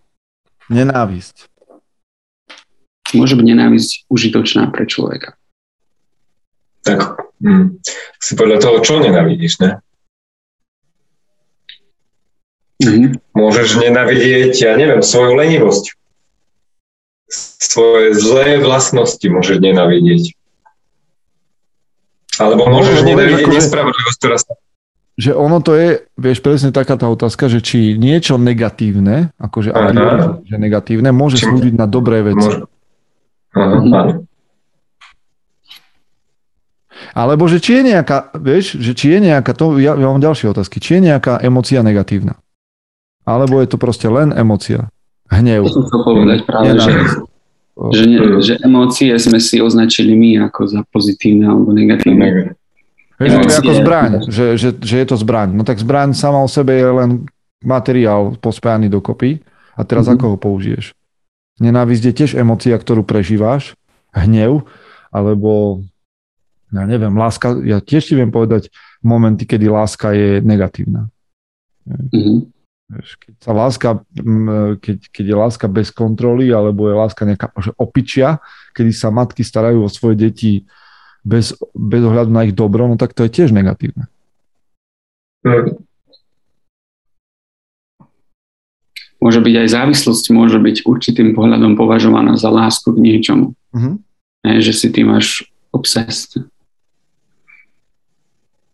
[0.68, 1.48] nenávisť.
[3.16, 5.40] Môže byť nenávisť užitočná pre človeka.
[6.84, 7.80] Tak, hm.
[8.20, 9.80] si podľa toho, čo nenávidíš, ne?
[12.84, 13.32] Mm-hmm.
[13.34, 15.98] Môžeš nenávidieť, ja neviem, svoju lenivosť.
[17.64, 20.37] Svoje zlé vlastnosti môžeš nenávidieť.
[22.38, 24.52] Alebo môžeš no, nenávidieť akože, nespravodlivosť, ktorá sa...
[25.18, 29.74] Že ono to je, vieš, presne taká tá otázka, že či niečo negatívne, akože
[30.46, 31.50] že negatívne, môže či...
[31.50, 32.62] slúžiť na dobré veci.
[33.58, 34.30] Aha, áno.
[37.18, 40.54] Alebo že či je nejaká, vieš, že či je nejaká, to, ja, ja mám ďalšie
[40.54, 42.38] otázky, či je nejaká emocia negatívna?
[43.26, 44.94] Alebo je to proste len emocia?
[45.34, 45.66] Hnev.
[45.66, 46.94] To som chcel povedať práve, že,
[47.94, 52.58] že, ne, že emócie sme si označili my ako za pozitívne alebo negatívne.
[53.18, 55.54] Vieš, to je ako zbraň, že, že, že je to zbraň.
[55.54, 57.26] No tak zbraň sama o sebe je len
[57.66, 59.42] materiál pospájaný dokopy
[59.74, 60.22] a teraz mm-hmm.
[60.22, 60.94] ako ho použiješ?
[61.58, 63.74] Nenávisť je tiež emocia, ktorú prežíváš,
[64.14, 64.70] hnev,
[65.10, 65.82] alebo
[66.70, 68.70] ja neviem, láska, ja tiež ti viem povedať
[69.02, 71.10] momenty, kedy láska je negatívna.
[71.90, 72.57] Mm-hmm.
[72.88, 73.90] Keď sa láska,
[74.80, 78.40] keď, keď je láska bez kontroly, alebo je láska nejaká že opičia,
[78.72, 80.64] kedy sa matky starajú o svoje deti
[81.20, 84.08] bez, bez ohľadu na ich dobro, no tak to je tiež negatívne.
[85.44, 85.84] Mm.
[89.18, 93.58] Môže byť aj závislosť, môže byť určitým pohľadom považovaná za lásku k niečomu.
[93.74, 93.96] Mm-hmm.
[94.46, 96.40] Ne, že si tým máš obsest.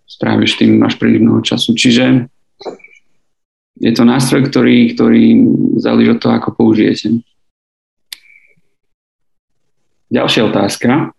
[0.05, 1.73] Správiš tým, máš príliš mnoho času.
[1.73, 2.27] Čiže
[3.79, 5.25] je to nástroj, ktorý, ktorý
[5.81, 7.21] záleží od toho, ako použijete.
[10.13, 11.09] Ďalšia otázka.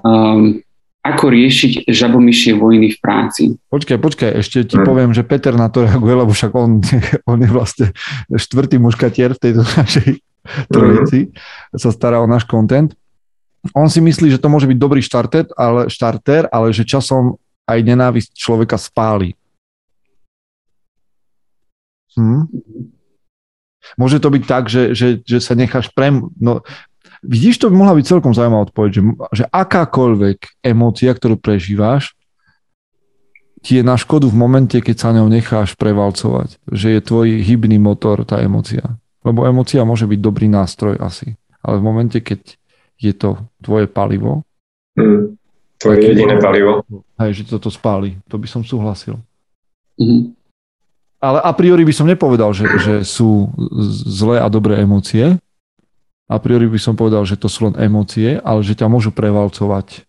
[0.00, 0.64] Um,
[1.04, 3.42] ako riešiť žabomyšie vojny v práci?
[3.68, 6.80] Počkaj, počkaj, ešte ti poviem, že Peter na to reaguje, lebo však on,
[7.30, 7.86] on je vlastne
[8.32, 10.24] štvrtý muškatier v tejto našej
[10.72, 11.28] trojici,
[11.76, 12.96] sa stará o náš content.
[13.76, 17.36] On si myslí, že to môže byť dobrý štarter, ale, štarter, ale že časom
[17.68, 19.36] aj nenávisť človeka spáli.
[22.14, 22.46] Hm?
[24.00, 26.24] Môže to byť tak, že, že, že sa necháš prem...
[26.40, 26.64] No,
[27.24, 32.12] Vidíš, to by mohla byť celkom zaujímavá odpoveď, že, že akákoľvek emócia, ktorú prežíváš,
[33.64, 36.60] ti je na škodu v momente, keď sa ňou necháš prevalcovať.
[36.68, 39.00] Že je tvoj hybný motor tá emócia.
[39.24, 41.40] Lebo emócia môže byť dobrý nástroj asi.
[41.64, 42.60] Ale v momente, keď
[43.00, 44.44] je to tvoje palivo,
[45.00, 45.32] mm,
[45.80, 46.84] tvoje jediné palivo.
[47.16, 48.20] Hej, že toto spáli.
[48.28, 49.16] To by som súhlasil.
[49.96, 50.36] Mm.
[51.24, 53.48] Ale a priori by som nepovedal, že, že sú
[54.04, 55.40] zlé a dobré emócie,
[56.28, 60.04] a priori by som povedal, že to sú len emócie, ale že ťa môžu prevalcovať.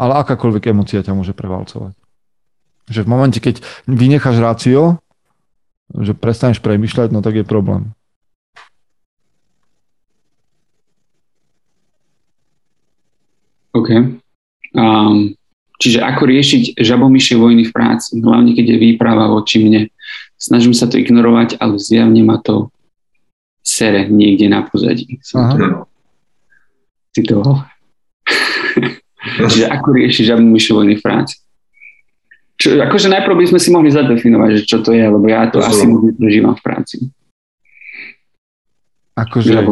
[0.00, 1.96] Ale akákoľvek emócia ťa môže prevalcovať.
[2.88, 5.00] Že v momente, keď vynecháš rácio,
[5.92, 7.92] že prestaneš premyšľať, no tak je problém.
[13.76, 14.20] OK.
[14.72, 15.35] Um,
[15.80, 19.88] čiže ako riešiť žabomyšie vojny v práci, hlavne keď je výprava voči mne.
[20.36, 22.68] Snažím sa to ignorovať, ale zjavne ma to
[23.64, 25.18] sere niekde na pozadí.
[25.24, 25.66] Som to
[27.16, 27.66] citoval.
[29.50, 31.42] Čiže ako riešiš žabnú myšovojný v práci?
[32.56, 35.60] Čo, akože najprv by sme si mohli zadefinovať, že čo to je, lebo ja to
[35.60, 36.96] asi moc neprežívam v práci.
[39.16, 39.64] Akože,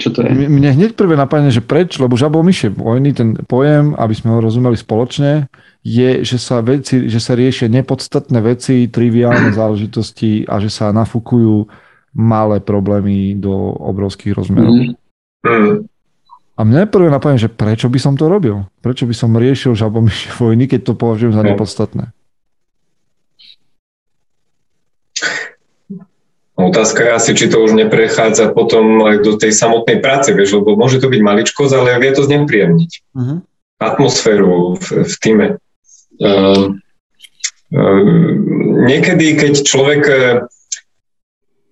[0.00, 0.32] čo to je?
[0.32, 4.72] Mne hneď prvé napadne, že preč, lebo žabomyšie vojny, ten pojem, aby sme ho rozumeli
[4.72, 5.52] spoločne,
[5.84, 11.68] je, že sa, veci, že sa riešia nepodstatné veci, triviálne záležitosti a že sa nafúkujú
[12.16, 13.52] malé problémy do
[13.84, 14.72] obrovských rozmerov.
[14.72, 14.96] Mm.
[15.44, 15.76] Mm.
[16.56, 18.64] A mne prvé napadne, že prečo by som to robil?
[18.80, 21.48] Prečo by som riešil žabomyšie vojny, keď to považujem za mm.
[21.52, 22.04] nepodstatné?
[26.60, 30.76] Otázka je asi, či to už neprechádza potom aj do tej samotnej práce, vieš, lebo
[30.76, 32.90] môže to byť maličkosť, ale vie to znepríjemniť.
[33.16, 33.40] Uh-huh.
[33.80, 35.46] Atmosféru v, v týme.
[36.20, 36.76] Uh,
[37.72, 38.02] uh,
[38.84, 40.02] niekedy, keď človek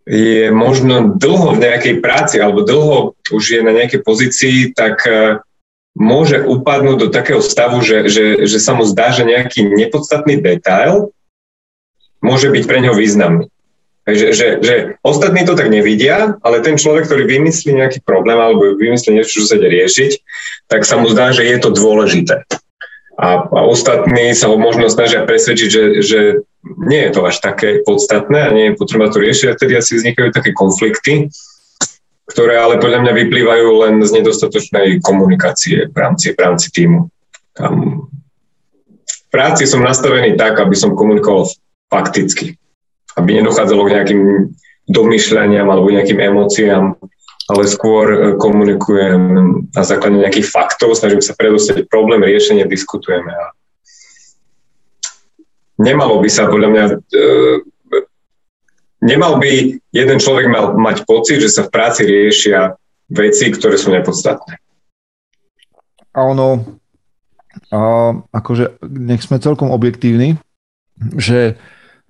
[0.09, 5.44] je možno dlho v nejakej práci alebo dlho už je na nejakej pozícii, tak e,
[5.92, 11.12] môže upadnúť do takého stavu, že, že, že sa mu zdá, že nejaký nepodstatný detail
[12.24, 13.53] môže byť pre neho významný.
[14.09, 18.73] Že, že, že ostatní to tak nevidia, ale ten človek, ktorý vymyslí nejaký problém alebo
[18.81, 20.11] vymyslí niečo, čo sa ide riešiť,
[20.64, 22.49] tak sa mu zdá, že je to dôležité.
[23.21, 26.21] A, a ostatní sa ho možno snažia presvedčiť, že, že
[26.88, 29.99] nie je to až také podstatné a nie je potreba to riešiť a vtedy asi
[30.01, 31.29] vznikajú také konflikty,
[32.31, 37.12] ktoré ale podľa mňa vyplývajú len z nedostatočnej komunikácie v rámci, v rámci týmu.
[37.53, 38.07] Tam
[39.03, 41.51] v práci som nastavený tak, aby som komunikoval
[41.92, 42.57] fakticky,
[43.19, 44.23] aby nedochádzalo k nejakým
[44.89, 46.97] domýšľaniam alebo nejakým emóciám,
[47.49, 49.23] ale skôr e, komunikujem
[49.73, 53.53] na základe nejakých faktov, snažím sa predostať problém, riešenie, diskutujeme a
[55.81, 56.95] nemalo by sa podľa mňa, e,
[59.05, 62.77] nemal by jeden človek mal mať pocit, že sa v práci riešia
[63.09, 64.61] veci, ktoré sú nepodstatné.
[66.13, 66.81] A ono,
[67.73, 67.79] a
[68.35, 70.37] akože nech sme celkom objektívni,
[71.17, 71.57] že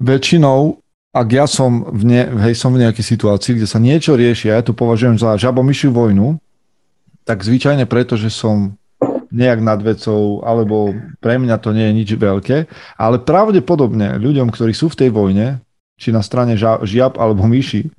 [0.01, 0.81] väčšinou,
[1.19, 4.59] ak ja som v, ne, hej, som v nejakej situácii, kde sa niečo rieši, a
[4.59, 6.39] ja to považujem za žabomyšiu vojnu,
[7.27, 8.79] tak zvyčajne preto, že som
[9.29, 14.73] nejak nad vecou, alebo pre mňa to nie je nič veľké, ale pravdepodobne ľuďom, ktorí
[14.73, 15.47] sú v tej vojne,
[15.99, 17.91] či na strane žiab alebo myši,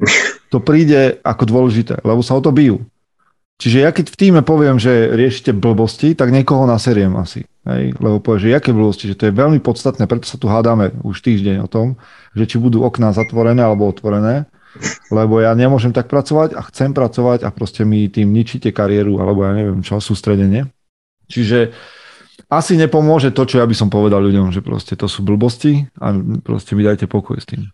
[0.49, 2.81] to príde ako dôležité, lebo sa o to bijú.
[3.59, 7.43] Čiže ja keď v týme poviem, že riešite blbosti, tak niekoho naseriem asi.
[7.67, 7.91] Hej?
[7.99, 11.19] Lebo povie, že jaké blbosti, že to je veľmi podstatné, preto sa tu hádame už
[11.19, 11.99] týždeň o tom,
[12.31, 14.47] že či budú okná zatvorené alebo otvorené,
[15.11, 19.43] lebo ja nemôžem tak pracovať a chcem pracovať a proste mi tým ničíte kariéru alebo
[19.43, 20.71] ja neviem čo, sústredenie.
[21.27, 21.75] Čiže
[22.47, 26.15] asi nepomôže to, čo ja by som povedal ľuďom, že proste to sú blbosti a
[26.41, 27.67] proste mi dajte pokoj s tým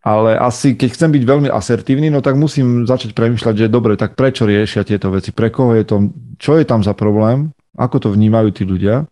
[0.00, 4.16] ale asi keď chcem byť veľmi asertívny, no tak musím začať premyšľať, že dobre, tak
[4.16, 5.96] prečo riešia tieto veci, pre koho je to,
[6.40, 9.04] čo je tam za problém, ako to vnímajú tí ľudia,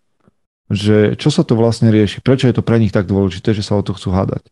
[0.73, 3.77] že čo sa to vlastne rieši, prečo je to pre nich tak dôležité, že sa
[3.77, 4.45] o to chcú hádať.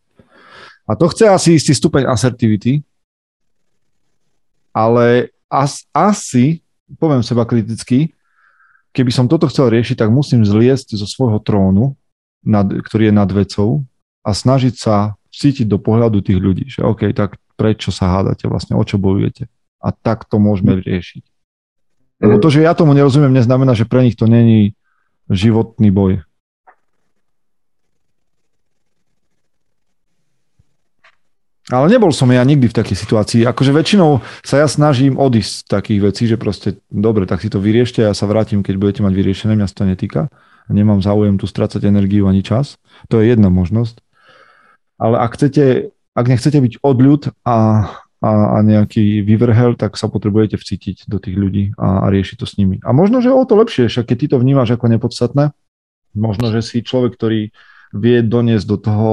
[0.86, 2.84] A to chce asi istý stupeň asertivity,
[4.76, 6.60] ale as, asi,
[7.00, 8.12] poviem seba kriticky,
[8.92, 11.96] keby som toto chcel riešiť, tak musím zliesť zo svojho trónu,
[12.46, 13.82] nad, ktorý je nad vecou
[14.22, 18.72] a snažiť sa cítiť do pohľadu tých ľudí, že OK, tak prečo sa hádate vlastne,
[18.72, 19.52] o čo bojujete.
[19.84, 21.24] A tak to môžeme riešiť.
[22.16, 24.72] Lebo to, že ja tomu nerozumiem, neznamená, že pre nich to není
[25.28, 26.24] životný boj.
[31.66, 33.42] Ale nebol som ja nikdy v takej situácii.
[33.42, 37.58] Akože väčšinou sa ja snažím odísť z takých vecí, že proste, dobre, tak si to
[37.58, 40.22] vyriešte a ja sa vrátim, keď budete mať vyriešené, mňa to netýka.
[40.70, 42.78] Nemám záujem tu strácať energiu ani čas.
[43.10, 44.05] To je jedna možnosť
[44.96, 47.56] ale ak chcete, ak nechcete byť odľud a,
[48.24, 52.46] a, a nejaký vyvrhel, tak sa potrebujete vcítiť do tých ľudí a, a riešiť to
[52.48, 52.80] s nimi.
[52.82, 55.52] A možno, že o to lepšie, však keď ty to vnímaš ako nepodstatné,
[56.16, 57.52] možno, že si človek, ktorý
[57.92, 59.10] vie doniesť do toho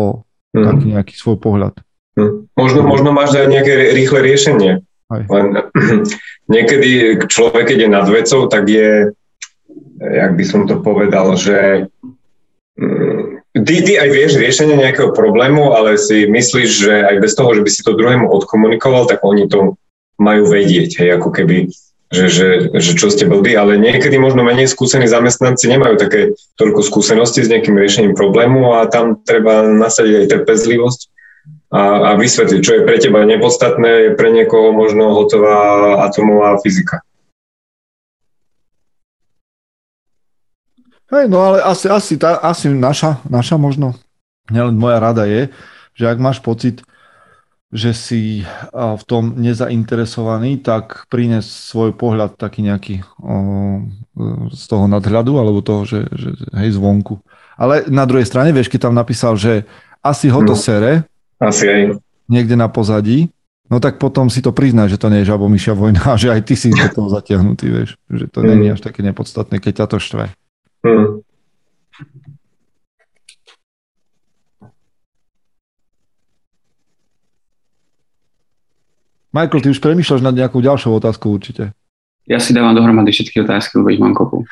[0.55, 0.63] mm.
[0.63, 1.75] taký nejaký svoj pohľad.
[2.15, 2.47] Mm.
[2.55, 4.71] Možno, možno máš aj nejaké rýchle riešenie.
[5.11, 5.21] Aj.
[5.27, 5.45] Len
[6.53, 9.11] niekedy človek, keď je nad vecou, tak je,
[9.99, 11.91] jak by som to povedal, že
[12.79, 13.22] mm,
[13.53, 17.61] Ty, ty aj vieš riešenie nejakého problému, ale si myslíš, že aj bez toho, že
[17.61, 19.77] by si to druhému odkomunikoval, tak oni to
[20.17, 21.69] majú vedieť, hej, ako keby,
[22.09, 26.81] že, že, že čo ste blbí, ale niekedy možno menej skúsení zamestnanci nemajú také toľko
[26.81, 31.01] skúsenosti s nejakým riešením problému a tam treba nasadiť aj trpezlivosť
[31.69, 37.02] a, a vysvetliť, čo je pre teba nepodstatné, je pre niekoho možno hotová atomová fyzika.
[41.11, 43.97] Hej, no ale asi, asi, tá, asi naša, naša možno,
[44.47, 45.51] nielen moja rada je,
[45.93, 46.81] že ak máš pocit,
[47.73, 48.21] že si
[48.69, 53.81] v tom nezainteresovaný, tak prines svoj pohľad taký nejaký o,
[54.53, 57.17] z toho nadhľadu, alebo toho, že, že hej, zvonku.
[57.57, 59.65] Ale na druhej strane, vieš, keď tam napísal, že
[60.05, 61.09] asi ho to no, sere,
[61.41, 61.81] asi aj.
[62.29, 63.33] niekde na pozadí,
[63.73, 66.41] no tak potom si to priznaj, že to nie je žabomyšia vojna a že aj
[66.45, 68.47] ty si do toho zatiahnutý, vieš, že to mm.
[68.53, 70.25] nie je až také nepodstatné, keď ťa to štve.
[70.83, 71.23] Hmm.
[79.33, 81.73] Michael, ty už premýšľaš nad nejakou ďalšou otázkou určite.
[82.23, 84.47] Ja si dávam dohromady všetky otázky, lebo ich mám kopu.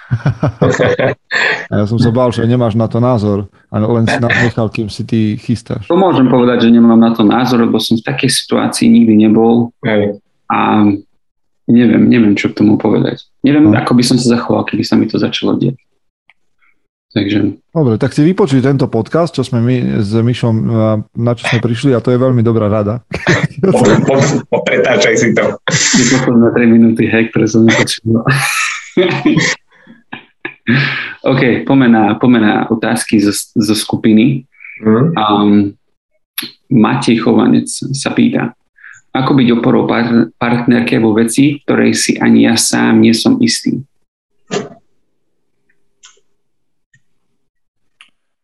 [1.72, 4.92] ja som sa bál, že nemáš na to názor, a len si nás nechal, kým
[4.92, 5.88] si ty chystáš.
[5.88, 9.72] To môžem povedať, že nemám na to názor, lebo som v takej situácii nikdy nebol.
[9.88, 10.20] Hej.
[10.52, 10.84] A
[11.72, 13.24] neviem, neviem, čo k tomu povedať.
[13.46, 13.78] Neviem, no.
[13.78, 15.80] ako by som sa zachoval, keby sa mi to začalo deť.
[17.12, 17.60] Takže...
[17.76, 20.56] Dobre, tak si vypočuj tento podcast, čo sme my s Myšom,
[21.12, 23.04] na čo sme prišli a to je veľmi dobrá rada.
[24.68, 25.60] Pretáčaj si to.
[26.32, 28.24] Na 3 minúty, hej, ktoré som nepočul.
[31.36, 34.48] OK, pomená, pomená otázky zo, zo skupiny.
[34.80, 35.06] Mm.
[35.14, 35.76] Um,
[36.72, 38.56] Matej Chovanec sa pýta,
[39.12, 39.84] ako byť oporou
[40.40, 43.84] partnerke vo veci, ktorej si ani ja sám nie som istý.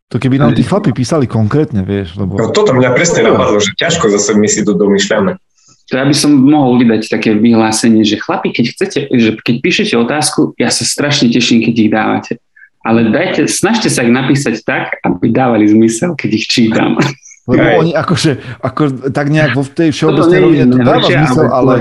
[0.07, 2.15] To keby nám tí chlapi písali konkrétne, vieš.
[2.15, 2.39] Lebo...
[2.39, 5.35] No toto mňa presne napadlo, že ťažko zase my si to domýšľame.
[5.87, 9.95] To ja by som mohol vydať také vyhlásenie, že chlapi, keď chcete, že keď píšete
[9.95, 12.33] otázku, ja sa strašne teším, keď ich dávate.
[12.87, 16.95] Ale dajte, snažte sa ich napísať tak, aby dávali zmysel, keď ich čítam.
[17.51, 17.75] Lebo Aj.
[17.79, 21.75] oni akože, ako, tak nejak vo tej všeobecnej rovine to dáva zmysel, ale,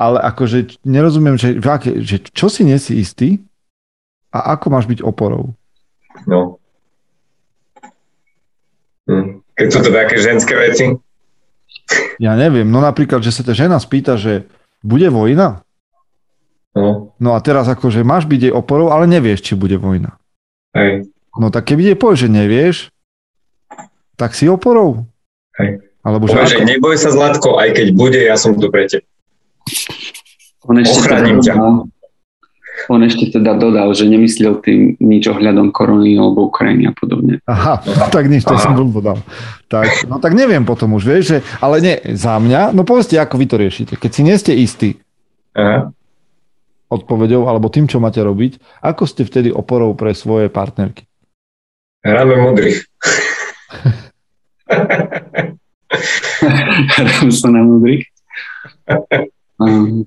[0.00, 1.60] ale akože nerozumiem, že,
[2.00, 3.44] že čo si nesi istý
[4.32, 5.52] a ako máš byť oporou.
[6.24, 6.56] No.
[9.56, 10.92] Keď sú to také ženské veci?
[12.20, 14.44] Ja neviem, no napríklad, že sa tá žena spýta, že
[14.84, 15.64] bude vojna?
[16.76, 17.16] No.
[17.16, 20.20] No a teraz akože máš byť jej oporou, ale nevieš, či bude vojna.
[20.76, 21.08] Hej.
[21.40, 22.76] No tak keď jej povie, že nevieš,
[24.20, 25.08] tak si oporou.
[25.56, 25.80] Hej.
[26.04, 29.08] Alebo že, že neboj sa Zlatko, aj keď bude, ja som tu pre teba.
[30.66, 31.54] On ešte Ochránim ťa.
[32.92, 37.40] On ešte teda dodal, že nemyslel tým nič ohľadom korony alebo Ukrajiny a podobne.
[37.48, 37.80] Aha,
[38.12, 38.62] tak nič, to Aha.
[38.62, 39.18] som dodal.
[39.66, 43.40] Tak, no tak neviem potom už, vieš, že, ale nie, za mňa, no povedzte, ako
[43.40, 43.94] vy to riešite.
[43.98, 45.00] Keď si nie ste istí
[45.56, 45.90] Aha.
[46.92, 51.08] odpovedou alebo tým, čo máte robiť, ako ste vtedy oporou pre svoje partnerky?
[52.06, 52.86] Hráme modrých.
[56.96, 58.04] Hrám sa na modrých.
[59.56, 60.04] Um,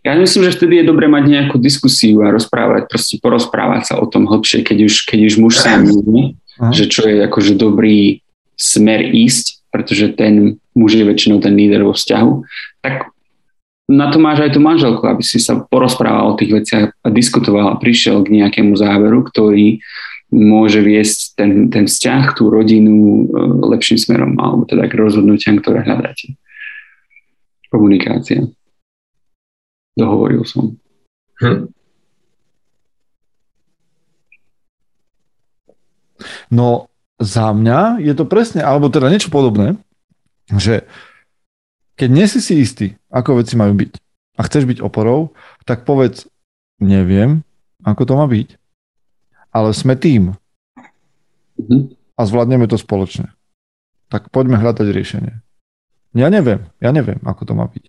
[0.00, 4.08] Ja myslím, že vtedy je dobre mať nejakú diskusiu a rozprávať, proste porozprávať sa o
[4.08, 6.40] tom hlbšie, keď už, keď už muž sám vie,
[6.72, 8.24] že čo je akože dobrý
[8.56, 12.32] smer ísť, pretože ten muž je väčšinou ten líder vo vzťahu,
[12.80, 13.12] tak
[13.90, 17.74] na to máš aj tú manželku, aby si sa porozprával o tých veciach a diskutoval
[17.74, 19.82] a prišiel k nejakému záveru, ktorý
[20.30, 23.22] môže viesť ten, ten vzťah, tú rodinu e,
[23.74, 26.38] lepším smerom, alebo teda k rozhodnutiam, ktoré hľadáte.
[27.66, 28.46] Komunikácia.
[30.00, 30.80] Dohovoril som.
[31.44, 31.68] Hm.
[36.48, 36.88] No
[37.20, 39.76] za mňa je to presne, alebo teda niečo podobné,
[40.48, 40.88] že
[42.00, 43.92] keď nie si si istý, ako veci majú byť
[44.40, 45.36] a chceš byť oporou,
[45.68, 46.24] tak povedz,
[46.80, 47.44] neviem,
[47.84, 48.56] ako to má byť,
[49.52, 50.32] ale sme tým
[51.60, 51.92] mhm.
[52.16, 53.28] a zvládneme to spoločne.
[54.08, 55.34] Tak poďme hľadať riešenie.
[56.16, 57.84] Ja neviem, ja neviem, ako to má byť.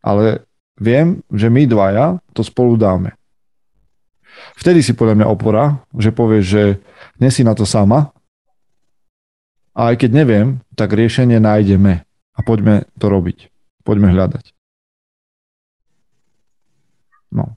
[0.00, 0.45] Ale
[0.80, 3.16] viem, že my dvaja to spolu dáme.
[4.56, 6.64] Vtedy si podľa mňa opora, že povieš, že
[7.20, 8.12] nesi na to sama
[9.76, 12.04] a aj keď neviem, tak riešenie nájdeme
[12.36, 13.52] a poďme to robiť.
[13.84, 14.56] Poďme hľadať.
[17.32, 17.56] No.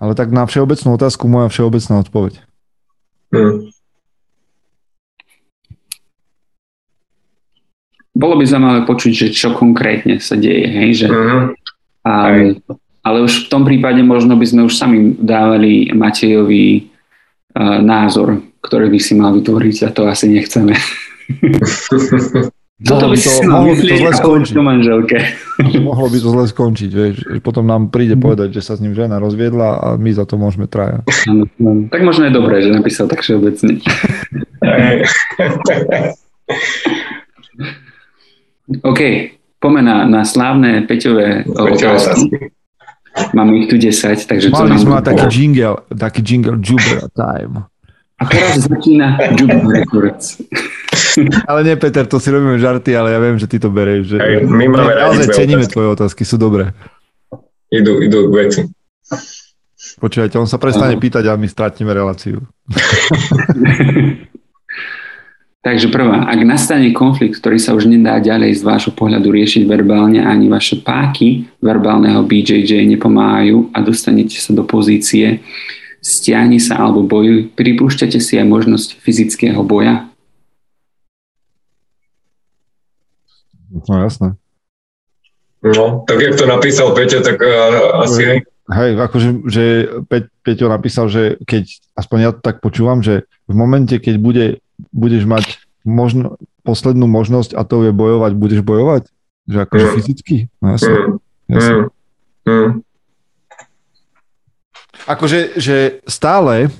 [0.00, 2.34] Ale tak na všeobecnú otázku moja všeobecná odpoveď.
[3.32, 3.72] Hmm.
[8.20, 11.56] Bolo by zaujímavé počuť, že čo konkrétne sa deje, hej, že uh-huh.
[12.04, 12.14] a,
[13.00, 16.92] ale už v tom prípade možno by sme už sami dávali Matejovi
[17.56, 20.76] uh, názor, ktorý by si mal vytvoriť a to asi nechceme.
[22.80, 24.56] Toto by, to, si mohlo by to zle skončiť.
[24.56, 25.20] manželke.
[25.84, 27.28] Mohlo by to zle skončiť, vieš.
[27.44, 28.24] Potom nám príde mhm.
[28.24, 31.04] povedať, že sa s ním žena rozviedla a my za to môžeme traja.
[31.92, 33.84] Tak možno je dobré, že napísal tak všeobecne.
[38.70, 39.00] OK,
[39.58, 42.54] poďme na, na slávne Peťové otázky.
[43.34, 47.66] Máme ich tu 10, takže Mali sme mať taký jingle, taký jingle Jubera Time.
[48.20, 50.38] A teraz začína Jubera Records.
[51.50, 54.14] ale nie, Peter, to si robíme žarty, ale ja viem, že ty to bereš.
[54.14, 54.16] Že...
[54.22, 55.74] Aj, my máme naozaj ceníme otázky.
[55.74, 56.70] tvoje otázky, sú dobré.
[57.74, 58.70] Idú, idú veci.
[59.98, 61.02] Počúvajte, on sa prestane uh-huh.
[61.02, 62.46] pýtať a my stratíme reláciu.
[65.60, 70.24] Takže prvá, ak nastane konflikt, ktorý sa už nedá ďalej z vášho pohľadu riešiť verbálne,
[70.24, 75.44] ani vaše páky verbálneho BJJ nepomáhajú a dostanete sa do pozície
[76.00, 80.08] stiahni sa alebo bojuj, pripúšťate si aj možnosť fyzického boja?
[83.68, 84.40] No jasné.
[85.60, 88.38] No, tak jak to napísal Peťo, tak uh, asi hej.
[88.70, 89.64] Hej, akože že
[90.08, 91.68] Pe- Peťo napísal, že keď,
[92.00, 94.44] aspoň ja to tak počúvam, že v momente, keď bude
[94.90, 99.08] budeš mať možno, poslednú možnosť a to je bojovať, budeš bojovať?
[99.48, 99.94] Že akože mm.
[99.96, 100.36] fyzicky?
[100.60, 100.94] No jasne.
[100.96, 101.18] Mm.
[101.48, 101.74] jasne.
[102.44, 102.52] Mm.
[102.52, 102.70] mm.
[105.08, 106.70] Akože, že stále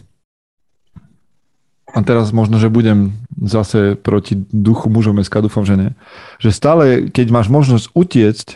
[1.90, 5.90] a teraz možno, že budem zase proti duchu mužom SK, dúfam, že nie,
[6.38, 8.48] že stále, keď máš možnosť utiecť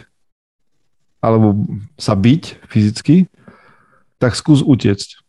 [1.25, 1.57] alebo
[1.97, 3.33] sa byť fyzicky,
[4.21, 5.24] tak skús utiecť.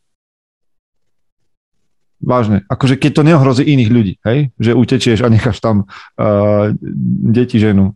[2.23, 2.63] Vážne.
[2.71, 4.55] Akože keď to neohrozí iných ľudí, hej?
[4.55, 6.71] Že utečieš a necháš tam uh,
[7.31, 7.91] deti, ženu.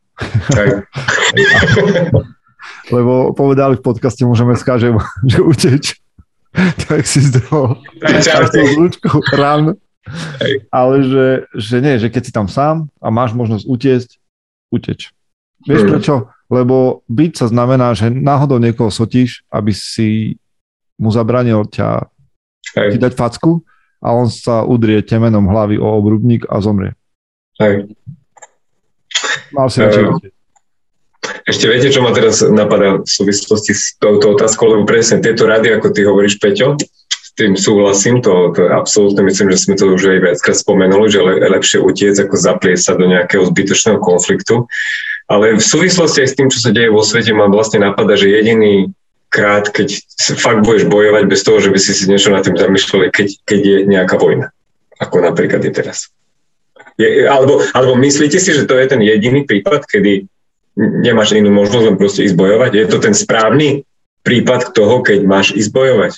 [0.53, 0.83] Hej.
[2.95, 4.91] Lebo povedali v podcaste môžeme skáže,
[5.31, 5.85] že uteč.
[6.89, 7.77] tak si zdrol
[8.73, 9.77] zlučku ran.
[10.73, 14.09] Ale že, že nie, že keď si tam sám a máš možnosť utiesť,
[14.73, 15.13] uteč.
[15.69, 15.89] Vieš hmm.
[15.93, 16.13] prečo?
[16.49, 20.41] Lebo byť sa znamená, že náhodou niekoho sotíš, aby si
[20.97, 22.09] mu zabranil ťa
[22.75, 22.89] Hej.
[22.95, 23.61] ti dať facku
[23.99, 26.95] a on sa udrie temenom hlavy o obrubník a zomrie.
[27.59, 27.91] Hej.
[29.51, 30.15] Mal si uh,
[31.43, 35.75] Ešte viete, čo ma teraz napadá v súvislosti s touto otázkou, lebo presne tieto rady,
[35.75, 36.79] ako ty hovoríš, Peťo,
[37.09, 41.19] s tým súhlasím, to, to absolútne myslím, že sme to už aj viackrát spomenuli, že
[41.19, 44.69] le, lepšie utiec, ako zaplieť sa do nejakého zbytočného konfliktu.
[45.29, 48.33] Ale v súvislosti aj s tým, čo sa deje vo svete, ma vlastne napadá, že
[48.33, 48.89] jediný
[49.29, 50.01] krát, keď
[50.41, 53.59] fakt budeš bojovať bez toho, že by si si niečo na tým zamýšľali, keď, keď
[53.61, 54.49] je nejaká vojna,
[54.97, 56.09] ako napríklad je teraz.
[56.99, 60.27] Je, alebo, alebo myslíte si, že to je ten jediný prípad, kedy
[60.75, 62.71] nemáš inú možnosť len proste ísť bojovať?
[62.75, 63.87] Je to ten správny
[64.25, 66.13] prípad toho, keď máš ísť bojovať?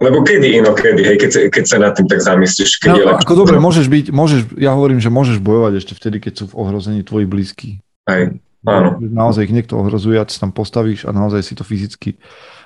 [0.00, 3.04] Lebo kedy inokedy, hej, keď, sa, keď sa nad tým tak zamyslíš, keď no, je
[3.04, 3.24] lepšie.
[3.28, 6.56] Ako dobre, môžeš byť, môžeš, ja hovorím, že môžeš bojovať ešte vtedy, keď sú v
[6.56, 7.68] ohrození tvoji blízky.
[8.08, 9.00] Hej, áno.
[9.00, 12.20] Naozaj ich niekto ohrozuje a tam postavíš a naozaj si to fyzicky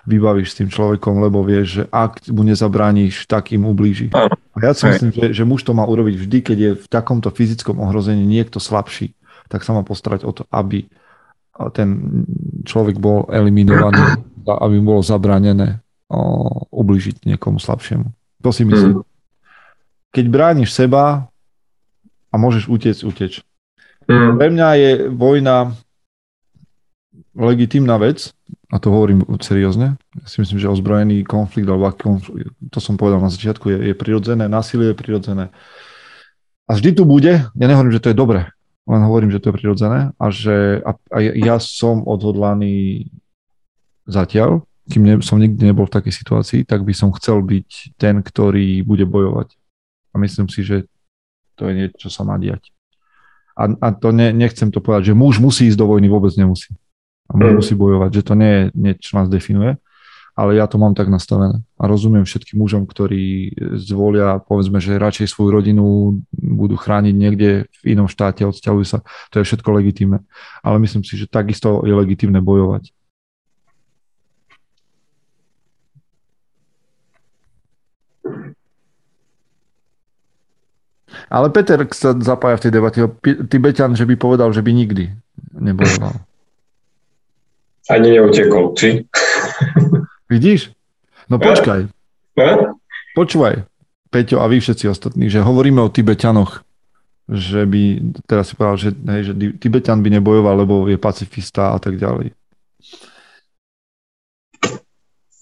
[0.05, 4.13] vybavíš s tým človekom, lebo vieš, že ak mu nezabrániš, tak im ublíži.
[4.13, 4.37] Áno.
[4.55, 4.91] A ja si Hej.
[4.93, 8.61] myslím, že, že muž to má urobiť vždy, keď je v takomto fyzickom ohrození niekto
[8.61, 9.17] slabší,
[9.49, 10.85] tak sa má postarať o to, aby
[11.73, 11.89] ten
[12.67, 15.81] človek bol eliminovaný, aby mu bolo zabranené
[16.71, 18.11] ubližiť niekomu slabšiemu.
[18.43, 19.01] To si myslím.
[19.01, 19.05] Mm.
[20.13, 21.31] Keď brániš seba
[22.29, 23.33] a môžeš utiecť, uteč.
[24.11, 24.37] Mm.
[24.37, 25.57] Pre mňa je vojna
[27.35, 28.31] legitímna vec,
[28.71, 29.99] a to hovorím seriózne.
[29.99, 33.95] Ja si myslím, že ozbrojený konflikt, alebo konflikt, to som povedal na začiatku, je, je
[33.95, 35.55] prirodzené, násilie je prirodzené.
[36.65, 38.51] A vždy tu bude, ja nehovorím, že to je dobre,
[38.89, 43.11] len hovorím, že to je prirodzené a že a, a ja som odhodlaný
[44.09, 48.21] zatiaľ, kým ne, som nikdy nebol v takej situácii, tak by som chcel byť ten,
[48.21, 49.57] ktorý bude bojovať.
[50.13, 50.85] A myslím si, že
[51.57, 52.69] to je niečo, čo sa má diať.
[53.55, 56.75] A, a to ne, nechcem to povedať, že muž musí ísť do vojny, vôbec nemusí.
[57.31, 57.57] A Mm.
[57.57, 59.81] musí bojovať, že to nie je niečo, čo nás definuje,
[60.37, 61.63] ale ja to mám tak nastavené.
[61.79, 65.85] A rozumiem všetkým mužom, ktorí zvolia, povedzme, že radšej svoju rodinu
[66.35, 68.99] budú chrániť niekde v inom štáte, odsťahujú sa.
[69.33, 70.21] To je všetko legitímne.
[70.61, 72.93] Ale myslím si, že takisto je legitímne bojovať.
[81.31, 82.99] Ale Peter sa zapája v tej debate.
[83.47, 85.15] Tibetan, že by povedal, že by nikdy
[85.55, 86.34] nebojoval.
[87.87, 89.05] Ani neutekol, či?
[90.27, 90.73] Vidíš?
[91.27, 91.89] No počkaj,
[92.35, 92.77] No?
[93.13, 93.63] počúvaj,
[94.09, 96.65] Peťo a vy všetci ostatní, že hovoríme o Tibetanoch,
[97.25, 97.83] že by,
[98.25, 102.35] teraz si povedal, že, hej, že Tibetan by nebojoval, lebo je pacifista a tak ďalej.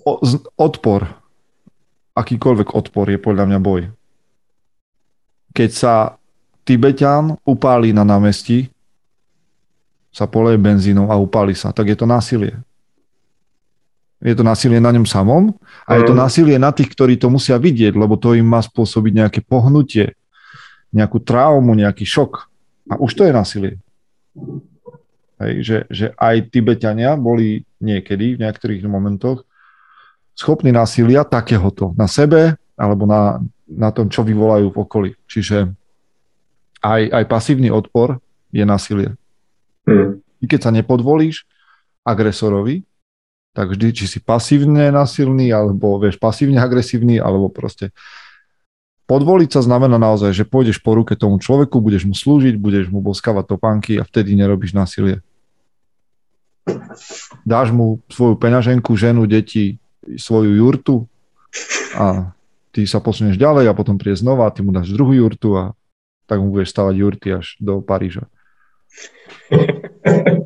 [0.02, 1.06] O, z- odpor,
[2.12, 3.82] akýkoľvek odpor je podľa mňa boj.
[5.50, 5.94] Keď sa
[6.62, 8.68] Tibetan upálí na námestí,
[10.12, 12.60] sa poleje benzínom a upáli sa, tak je to násilie.
[14.22, 15.50] Je to násilie na ňom samom
[15.82, 16.20] a je to Mm.
[16.22, 20.14] násilie na tých, ktorí to musia vidieť, lebo to im má spôsobiť nejaké pohnutie,
[20.94, 22.46] nejakú traumu, nejaký šok.
[22.92, 23.72] A už to je násilie.
[25.42, 29.42] Hej, že, že aj Tibetania boli niekedy, v niektorých momentoch,
[30.38, 35.10] schopní násilia takéhoto na sebe alebo na, na tom, čo vyvolajú v okolí.
[35.26, 35.66] Čiže
[36.78, 38.22] aj, aj pasívny odpor
[38.54, 39.18] je násilie.
[39.88, 40.22] Hm.
[40.42, 41.46] I keď sa nepodvolíš
[42.02, 42.82] agresorovi,
[43.52, 47.92] tak vždy, či si pasívne násilný, alebo vieš, pasívne agresívny, alebo proste
[49.04, 53.04] podvoliť sa znamená naozaj, že pôjdeš po ruke tomu človeku, budeš mu slúžiť, budeš mu
[53.04, 55.20] boskavať topánky a vtedy nerobíš násilie.
[57.44, 59.82] Dáš mu svoju peňaženku, ženu, deti,
[60.16, 61.04] svoju jurtu
[61.98, 62.32] a
[62.72, 65.64] ty sa posunieš ďalej a potom príde znova ty mu dáš druhú jurtu a
[66.24, 68.30] tak mu budeš stavať jurty až do Paríža.
[70.02, 70.42] Tak.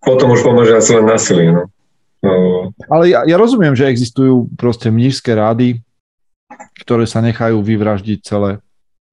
[0.00, 1.68] Potom už pomôže asi len násilie, no.
[2.24, 2.72] no.
[2.88, 5.84] Ale ja, ja rozumiem, že existujú proste mnížské rády,
[6.80, 8.64] ktoré sa nechajú vyvraždiť celé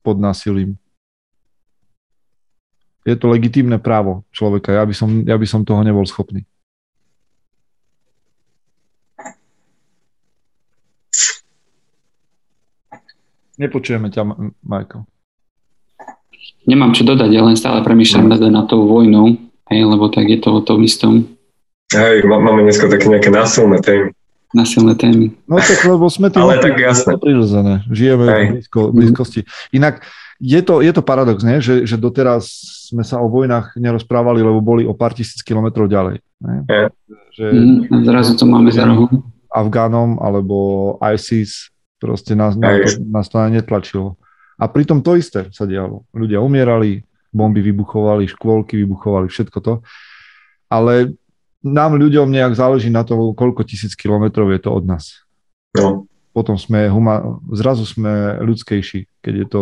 [0.01, 0.79] pod násilím.
[3.03, 4.75] Je to legitímne právo človeka.
[4.75, 6.47] Ja by som, ja by som toho nebol schopný.
[13.57, 14.21] Nepočujeme ťa,
[14.61, 15.03] Michael.
[16.63, 20.37] Nemám čo dodať, ja len stále premýšľam nad, nad tou vojnou, hej, lebo tak je
[20.37, 21.25] to o tom istom.
[21.89, 24.11] Hej, má- máme dneska také nejaké násilné témy.
[24.47, 25.31] Nasilné témy.
[25.43, 27.15] No tak lebo sme tým Ale tak jasné.
[27.15, 27.83] prirodzené.
[27.87, 28.43] Žijeme Hej.
[28.43, 29.39] v blízko, blízkosti.
[29.71, 30.03] Inak
[30.37, 31.59] je to, je to paradox, ne?
[31.59, 32.47] Že, že doteraz
[32.85, 36.19] sme sa o vojnách nerozprávali, lebo boli o pár tisíc kilometrov ďalej.
[36.39, 36.63] Ne?
[36.65, 36.83] Hej.
[37.33, 39.07] Že Mm, a zrazu to máme za rohom.
[39.47, 40.55] Afgánom alebo
[41.01, 44.17] ISIS proste nás, nás, nás to netlačilo.
[44.57, 46.09] A pritom to isté sa dialo.
[46.13, 49.73] Ľudia umierali, bomby vybuchovali, škôlky vybuchovali, všetko to.
[50.67, 51.13] Ale
[51.61, 55.25] nám ľuďom nejak záleží na tom, koľko tisíc kilometrov je to od nás.
[55.77, 59.61] No, Potom sme, huma, zrazu sme ľudskejší, keď je to...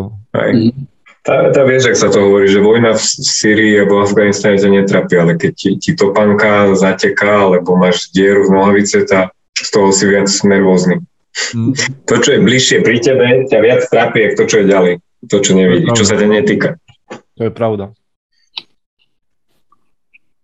[1.26, 4.70] Tá, tá vieš, ak sa to hovorí, že vojna v Syrii alebo v Afganistane ťa
[4.70, 9.90] netrapí, ale keď ti, ti topánka zateká, alebo máš dieru v nohavice, tá, z toho
[9.90, 11.02] si viac nervózny.
[11.36, 11.76] Hm.
[12.08, 14.94] To, čo je bližšie pri tebe, ťa viac trápi, ako to, čo je ďalej.
[15.26, 16.80] To, čo nevidí, čo sa ťa netýka.
[17.36, 17.92] To je pravda.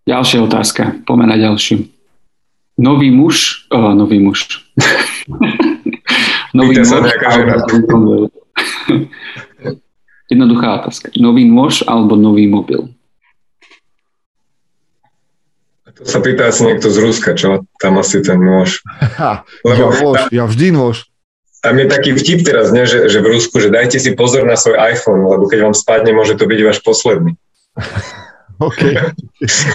[0.04, 1.00] Ďalšia otázka.
[1.08, 1.88] Poďme na ďalšiu.
[2.82, 4.66] Nový muž, oh, nový muž.
[6.58, 7.56] nový Pýta sa nejaká žena.
[10.32, 11.12] Jednoduchá otázka.
[11.20, 12.88] Nový nôž alebo nový mobil?
[16.02, 17.62] To sa pýta asi niekto z Ruska, čo?
[17.78, 18.82] Tam asi ten nôž.
[19.22, 21.06] Ha, Lebo ja, nôž, ja vždy nôž.
[21.62, 24.58] Tam je taký vtip teraz, ne, že, že v Rusku, že dajte si pozor na
[24.58, 27.38] svoj iPhone, lebo keď vám spadne, môže to byť váš posledný.
[28.62, 28.82] OK.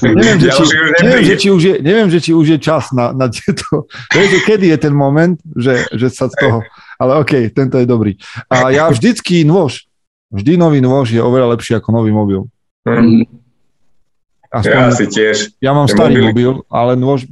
[0.02, 0.64] neviem, že, či,
[1.02, 3.90] neviem, že, či už je, neviem, že či už je čas na, na tieto...
[4.14, 6.62] Vieš, kedy je ten moment, že, že sa z toho...
[6.96, 8.14] Ale OK, tento je dobrý.
[8.46, 9.90] A ja vždycky nôž,
[10.30, 12.46] vždy nový nôž je oveľa lepší ako nový mobil.
[12.86, 13.26] Mm.
[14.52, 15.36] Aspoň, ja si tiež.
[15.58, 17.26] Ja mám starý mobil, ale nôž,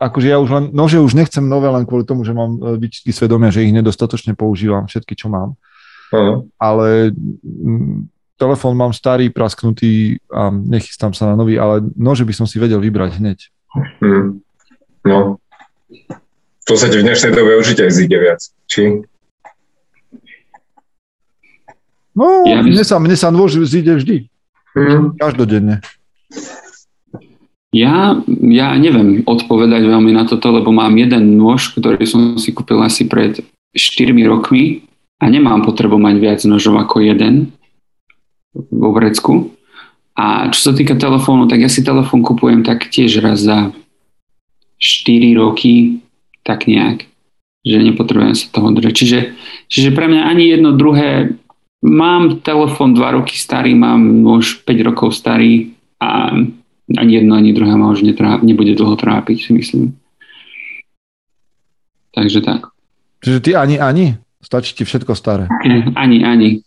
[0.00, 3.10] akože ja už len, nože už nechcem nové len kvôli tomu, že mám e, výčitky
[3.12, 5.58] svedomia, že ich nedostatočne používam, všetky, čo mám.
[6.10, 6.46] Uh-huh.
[6.56, 7.14] Ale
[7.44, 8.08] m,
[8.40, 12.80] telefón mám starý, prasknutý a nechystám sa na nový, ale nože by som si vedel
[12.80, 13.38] vybrať hneď.
[14.00, 14.40] Hmm.
[15.04, 15.36] No.
[16.66, 18.40] To sa ti v dnešnej dobe určite aj zíde viac.
[18.70, 19.04] Či?
[22.16, 24.16] No, ja mne, sa, mne sa nôž zíde vždy.
[24.76, 25.18] Mm.
[25.18, 25.82] Každodenne.
[27.70, 32.82] Ja, ja neviem odpovedať veľmi na toto, lebo mám jeden nôž, ktorý som si kúpil
[32.82, 34.82] asi pred 4 rokmi
[35.22, 37.54] a nemám potrebu mať viac nožov ako jeden
[38.54, 39.54] vo vrecku.
[40.18, 43.70] A čo sa týka telefónu, tak ja si telefón kupujem tak tiež raz za
[44.82, 46.02] 4 roky,
[46.42, 47.06] tak nejak,
[47.62, 48.94] že nepotrebujem sa toho držať.
[48.98, 49.18] Čiže,
[49.70, 51.38] čiže pre mňa ani jedno druhé,
[51.86, 56.34] mám telefón 2 roky starý, mám nôž 5 rokov starý a
[56.98, 59.84] ani jedno, ani druhé ma už netrá, nebude dlho trápiť, si myslím.
[62.10, 62.74] Takže tak.
[63.22, 64.06] Čiže ty ani, ani?
[64.42, 65.46] Stačí ti všetko staré?
[65.94, 66.64] Ani, ani.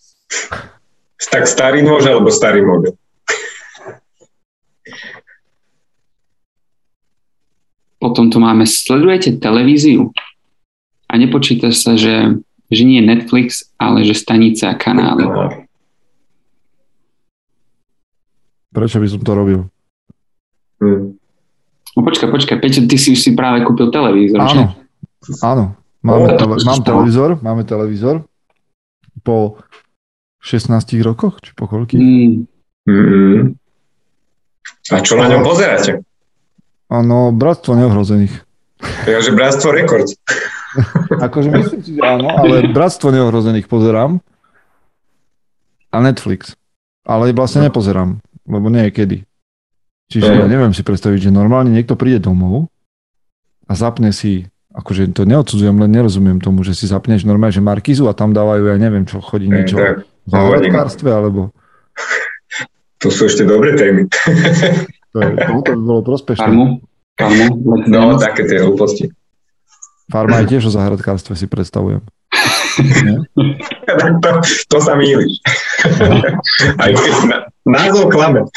[1.32, 2.94] Tak starý nôž alebo starý mobil?
[7.98, 10.12] Potom tu máme, sledujete televíziu
[11.08, 12.36] a nepočíta sa, že,
[12.68, 15.24] že nie Netflix, ale že stanica a kanály.
[18.76, 19.73] Prečo by som to robil?
[20.84, 21.16] Hmm.
[21.94, 24.64] No počkaj, počkaj, Peťo, ty si už si práve kúpil televízor, Áno, že?
[25.40, 25.66] áno.
[26.04, 28.28] Máme tele, mám televízor, máme televízor
[29.24, 29.56] po
[30.44, 31.96] 16 rokoch, či po koľkých?
[31.96, 32.44] Mm.
[32.84, 33.40] Mm-hmm.
[34.92, 36.04] A čo na ňom pozeráte?
[36.92, 38.44] Áno, Bratstvo neohrozených.
[39.08, 40.12] Takže Bratstvo rekord.
[41.24, 44.20] akože myslím si, že áno, ale Bratstvo neohrozených pozerám
[45.88, 46.60] a Netflix.
[47.08, 49.18] Ale vlastne nepozerám, lebo nie je kedy.
[50.12, 52.70] Čiže ja neviem si predstaviť, že normálne niekto príde domov
[53.66, 54.46] a zapne si,
[54.76, 58.70] akože to neodsudzujem, len nerozumiem tomu, že si zapneš normálne, že Markizu a tam dávajú,
[58.70, 59.80] ja neviem, čo chodí niečo
[60.24, 61.50] v závodkárstve, alebo...
[63.04, 64.08] To sú ešte dobré témy.
[65.14, 65.32] to, je,
[65.68, 66.40] to by bolo prospešné.
[66.40, 66.80] Farmu?
[67.20, 67.48] Farmu?
[67.92, 69.12] No, také tie hlúposti.
[70.08, 72.00] Farma je tiež o záhradkárstve, si predstavujem.
[74.24, 74.30] to,
[74.72, 75.42] to sa mýliš.
[76.80, 77.14] Aj keď
[77.68, 78.48] názov klame.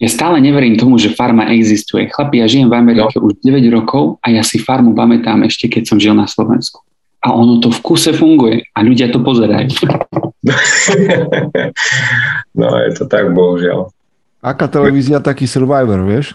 [0.00, 2.08] Ja stále neverím tomu, že farma existuje.
[2.08, 3.28] Chlapi, ja žijem v Amerike no.
[3.28, 6.80] už 9 rokov a ja si farmu pamätám ešte, keď som žil na Slovensku.
[7.20, 9.68] A ono to v kuse funguje a ľudia to pozerajú.
[12.56, 13.92] no je to tak, bohužiaľ.
[14.40, 16.32] Aká televízia, taký Survivor, vieš?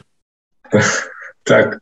[1.50, 1.82] tak.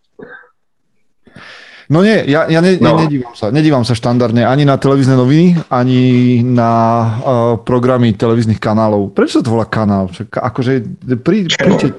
[1.91, 2.95] No nie, ja, ja, ne, no.
[2.95, 9.11] nedívam, sa, nedívam sa štandardne ani na televízne noviny, ani na uh, programy televíznych kanálov.
[9.11, 10.07] Prečo sa to volá kanál?
[10.07, 10.73] Však, akože,
[11.19, 11.91] pri, príte,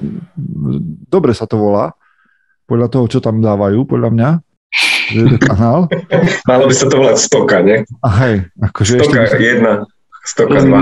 [1.08, 1.92] dobre sa to volá,
[2.64, 4.30] podľa toho, čo tam dávajú, podľa mňa.
[5.12, 5.80] Že je to kanál.
[6.48, 7.84] Malo by sa to volať stoka, nie?
[8.00, 9.44] A hej, akože stoka ešte...
[9.44, 9.84] jedna,
[10.24, 10.80] stoka dva.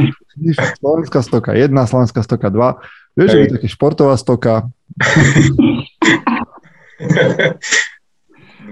[0.80, 2.80] Slovenská stoka jedna, slovenská stoka dva.
[3.12, 4.72] Vieš, že je také športová stoka.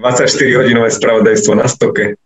[0.01, 2.17] 24-hodinové spravodajstvo na stoke.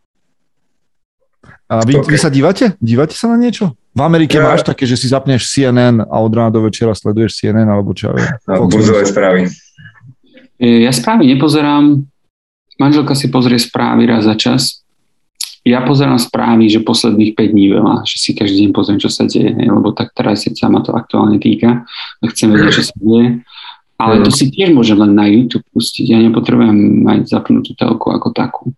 [1.66, 2.78] A vy, vy sa dívate?
[2.78, 3.74] Dívate sa na niečo?
[3.96, 4.46] V Amerike ja.
[4.46, 8.14] máš také, že si zapneš CNN a od rána do večera sleduješ CNN alebo čo?
[8.46, 9.50] No, burzové správy.
[10.62, 12.06] Ja správy nepozerám.
[12.76, 14.86] Manželka si pozrie správy raz za čas.
[15.66, 19.26] Ja pozerám správy, že posledných 5 dní veľa, že si každý deň pozriem, čo sa
[19.26, 21.90] deje, lebo tak teraz sa ma to aktuálne týka
[22.22, 23.42] chcem vedieť, čo sa deje.
[23.96, 24.36] Ale to mm.
[24.36, 26.12] si tiež môžem len na YouTube pustiť.
[26.12, 28.76] Ja nepotrebujem mať zapnutú telku ako takú.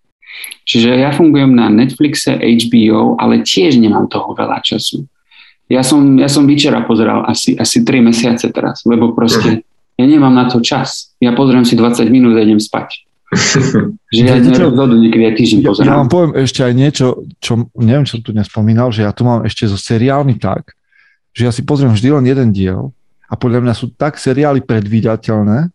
[0.70, 5.09] Čiže ja fungujem na Netflixe, HBO, ale tiež nemám toho veľa času.
[5.68, 9.65] Ja som, ja som včera pozeral asi, asi 3 mesiace teraz, lebo proste
[9.97, 11.11] ja nemám na to čas.
[11.18, 13.03] Ja pozriem si 20 minút a idem spať.
[14.15, 15.88] že ja nerozhodu niekedy aj týždeň pozerám.
[15.88, 19.11] Ja, ja vám poviem ešte aj niečo, čo neviem, čo som tu nespomínal, že ja
[19.11, 20.72] tu mám ešte zo seriálmi tak,
[21.36, 22.95] že ja si pozriem vždy len jeden diel
[23.28, 25.67] a podľa mňa sú tak seriály predvídateľné,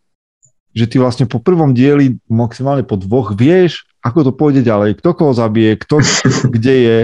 [0.72, 5.10] že ty vlastne po prvom dieli, maximálne po dvoch, vieš, ako to pôjde ďalej, kto
[5.12, 6.00] koho zabije, kto
[6.56, 6.98] kde je,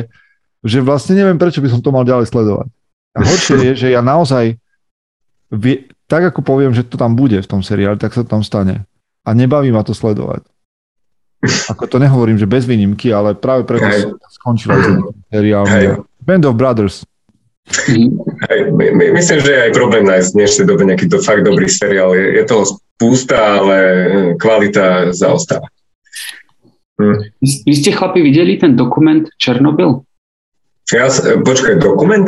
[0.64, 2.68] že vlastne neviem, prečo by som to mal ďalej sledovať.
[3.12, 4.57] A horšie je, že ja naozaj,
[5.53, 8.40] vie, tak ako poviem, že to tam bude v tom seriáli, tak sa to tam
[8.40, 8.88] stane.
[9.28, 10.49] A nebaví ma to sledovať.
[11.70, 14.11] Ako to nehovorím, že bez výnimky, ale práve preto hey.
[14.40, 14.74] skončila
[15.30, 15.68] seriál.
[16.18, 17.07] Band of Brothers.
[18.48, 21.44] Hej, my, my, myslím, že je aj problém nájsť v dnešnej dobe nejaký to fakt
[21.44, 22.16] dobrý seriál.
[22.16, 23.76] Je, je toho spústa, ale
[24.40, 25.68] kvalita zaostáva.
[26.98, 27.30] Hm.
[27.42, 30.02] Vy ste chlapi videli ten dokument Černobyl?
[30.90, 31.12] Ja,
[31.44, 32.26] počkaj, dokument?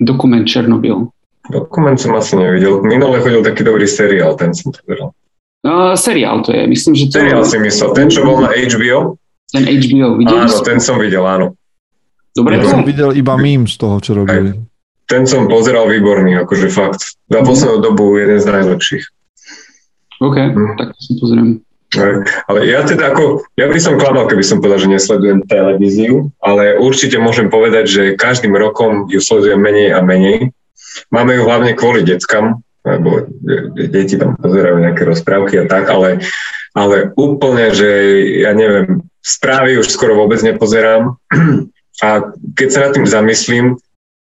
[0.00, 1.12] Dokument Černobyl.
[1.52, 2.82] Dokument som asi nevidel.
[2.82, 5.10] Minule chodil taký dobrý seriál, ten som pozeral.
[5.62, 9.14] Uh, seriál to je, myslím, že to Seriál si myslel, ten, čo bol na HBO?
[9.54, 11.54] Ten HBO, videl Áno, ten som videl, áno.
[12.32, 14.56] Dobre, ja som videl iba mím z toho, čo robili.
[15.04, 17.20] Ten som pozeral výborný, akože fakt.
[17.28, 19.04] Za poslednú dobu jeden z najlepších.
[20.24, 20.72] OK, hm.
[20.80, 21.60] tak si pozriem.
[22.48, 26.80] Ale ja teda ako, ja by som klamal, keby som povedal, že nesledujem televíziu, ale
[26.80, 30.56] určite môžem povedať, že každým rokom ju sledujem menej a menej.
[31.12, 33.28] Máme ju hlavne kvôli deckam, lebo
[33.76, 36.24] deti tam pozerajú nejaké rozprávky a tak, ale,
[36.72, 37.88] ale úplne, že
[38.40, 41.20] ja neviem, správy už skoro vôbec nepozerám
[42.02, 43.66] a keď sa nad tým zamyslím,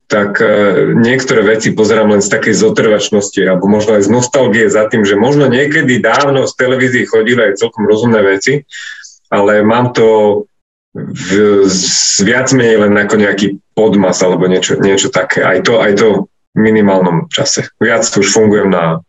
[0.05, 4.85] tak e, niektoré veci pozerám len z takej zotrvačnosti alebo možno aj z nostalgie za
[4.91, 8.67] tým, že možno niekedy dávno z televízii chodili aj celkom rozumné veci,
[9.31, 10.43] ale mám to
[10.91, 11.63] v,
[12.27, 15.47] viac menej len ako nejaký podmas alebo niečo, niečo také.
[15.47, 17.71] Aj to, aj to v minimálnom čase.
[17.79, 18.99] Viac už fungujem na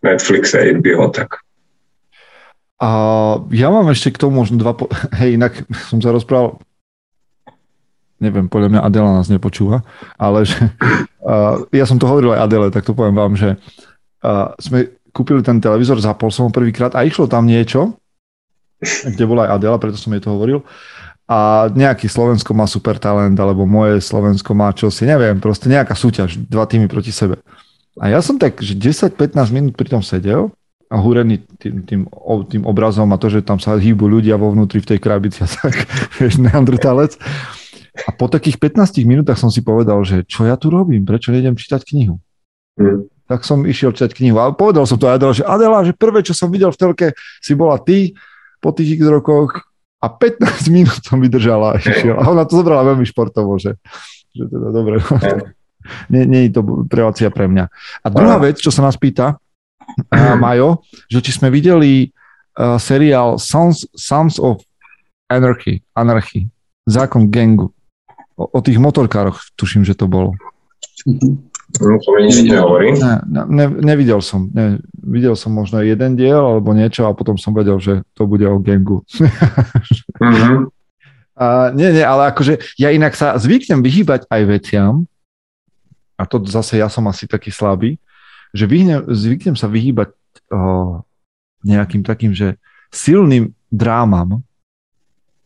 [0.00, 1.44] Netflixe, HBO, tak.
[2.80, 2.88] A
[3.52, 4.72] ja mám ešte k tomu možno dva...
[4.72, 4.88] Po...
[5.20, 6.60] Hej, inak som sa rozprával
[8.20, 9.84] neviem, podľa mňa Adela nás nepočúva,
[10.16, 10.72] ale že,
[11.24, 13.60] uh, ja som to hovoril aj Adele, tak to poviem vám, že
[14.24, 17.96] uh, sme kúpili ten televízor, zapol som ho prvýkrát a išlo tam niečo,
[18.84, 20.60] kde bola aj Adela, preto som jej to hovoril.
[21.26, 25.96] A nejaký Slovensko má super talent, alebo moje Slovensko má čo si, neviem, proste nejaká
[25.96, 27.42] súťaž, dva týmy proti sebe.
[27.96, 30.52] A ja som tak, že 10-15 minút pri tom sedel
[30.86, 32.00] a húrený tým, tým,
[32.46, 35.48] tým obrazom a to, že tam sa hýbu ľudia vo vnútri v tej krabici a
[35.50, 35.74] tak,
[36.20, 37.18] vieš, neandrtalec.
[38.04, 41.56] A po takých 15 minútach som si povedal, že čo ja tu robím, prečo nejdem
[41.56, 42.20] čítať knihu.
[42.76, 43.08] Mm.
[43.26, 44.36] Tak som išiel čítať knihu.
[44.38, 47.06] A povedal som to Adela, že Adela, že prvé, čo som videl v telke,
[47.40, 48.12] si bola ty
[48.60, 49.66] po tých x rokoch
[50.02, 52.20] a 15 minút som vydržala a išiel.
[52.20, 53.80] A ona to zobrala veľmi športovo, že,
[54.36, 55.00] že teda dobre.
[56.12, 57.64] nie, nie je to relácia pre mňa.
[58.04, 62.10] A druhá vec, čo sa nás pýta, uh, Majo, že či sme videli
[62.58, 64.62] uh, seriál Sons, Sons of
[65.26, 66.46] Anarchy, Anarchy,
[66.86, 67.74] zákon gangu.
[68.36, 70.36] O, o tých motorkároch tuším, že to bolo.
[71.76, 72.94] No, to mi nič nehovorí.
[73.00, 74.48] Ne, ne, nevidel som.
[74.54, 78.46] Ne, videl som možno jeden diel alebo niečo a potom som vedel, že to bude
[78.46, 79.02] o gangu.
[79.10, 80.70] mm-hmm.
[81.42, 85.10] a, nie, nie, ale akože ja inak sa zvyknem vyhýbať aj veciam
[86.16, 88.00] a to zase ja som asi taký slabý,
[88.56, 90.16] že vyhne, zvyknem sa vyhýbať
[90.48, 91.04] o,
[91.60, 92.56] nejakým takým, že
[92.88, 94.45] silným drámam,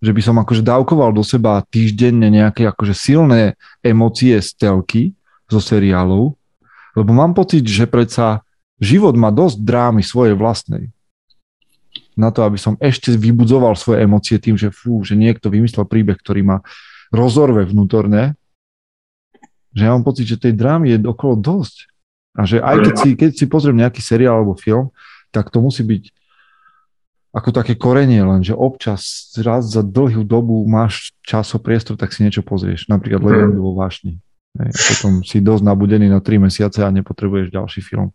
[0.01, 5.13] že by som akože dávkoval do seba týždenne nejaké akože silné emócie z telky,
[5.47, 6.35] zo seriálov,
[6.97, 8.41] lebo mám pocit, že predsa
[8.81, 10.89] život má dosť drámy svojej vlastnej.
[12.17, 16.17] Na to, aby som ešte vybudzoval svoje emócie tým, že fú, že niekto vymyslel príbeh,
[16.17, 16.57] ktorý ma
[17.13, 18.39] rozorve vnútorne,
[19.71, 21.87] že ja mám pocit, že tej drámy je okolo dosť.
[22.35, 24.91] A že aj keď si, keď si pozriem nejaký seriál alebo film,
[25.35, 26.03] tak to musí byť
[27.31, 32.11] ako také korenie len, že občas raz za dlhú dobu máš čas o priestor, tak
[32.11, 32.91] si niečo pozrieš.
[32.91, 33.29] Napríklad mhm.
[33.31, 34.19] Legendu vo vášni.
[34.59, 38.11] A potom si dosť nabudený na 3 mesiace a nepotrebuješ ďalší film.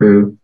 [0.00, 0.40] Mm,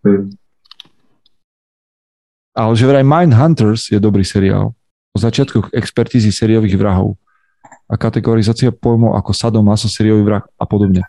[2.52, 4.76] Ale že vraj Mindhunters je dobrý seriál.
[5.10, 7.16] O začiatkoch expertízy sériových vrahov
[7.90, 11.02] a kategorizácia pojmov ako sadomaso, sériový vrah a podobne.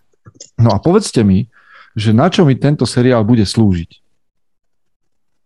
[0.58, 1.52] No a povedzte mi,
[1.94, 4.01] že na čo mi tento seriál bude slúžiť?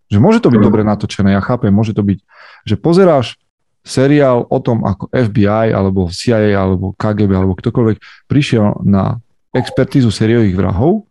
[0.09, 0.67] Že môže to byť mm.
[0.67, 2.19] dobre natočené, ja chápem, môže to byť,
[2.65, 3.37] že pozeráš
[3.85, 9.21] seriál o tom, ako FBI alebo CIA alebo KGB alebo ktokoľvek prišiel na
[9.53, 11.05] expertízu sériových vrahov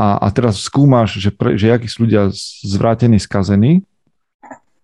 [0.00, 2.32] a, a teraz skúmaš, že, pre, že akí sú ľudia
[2.64, 3.84] zvrátení, skazení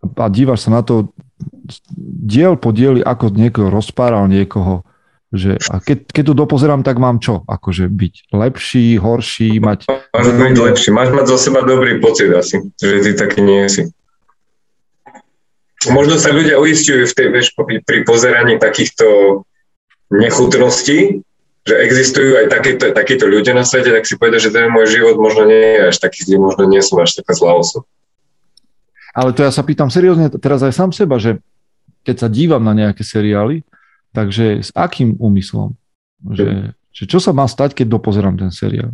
[0.05, 1.11] a dívaš sa na to
[2.22, 4.85] diel po dieli, ako niekoho rozpáral niekoho,
[5.29, 7.45] že a keď, keď to dopozerám, tak mám čo?
[7.45, 9.85] Akože byť lepší, horší, mať...
[9.89, 13.93] Máš byť lepší, máš mať zo seba dobrý pocit asi, že ty taký nie si.
[15.93, 17.47] Možno sa ľudia uistujú v tej, vieš,
[17.85, 19.07] pri pozeraní takýchto
[20.11, 21.20] nechutností,
[21.68, 25.20] že existujú aj takéto, takíto ľudia na svete, tak si povedia, že ten môj život
[25.20, 27.85] možno nie je až taký zlý, možno nie som až taká zlá osoba.
[29.12, 31.37] Ale to ja sa pýtam seriózne teraz aj sám seba, že
[32.09, 33.61] keď sa dívam na nejaké seriály,
[34.12, 35.76] takže s akým úmyslom?
[36.24, 38.90] Že, že čo sa má stať, keď dopozerám ten seriál?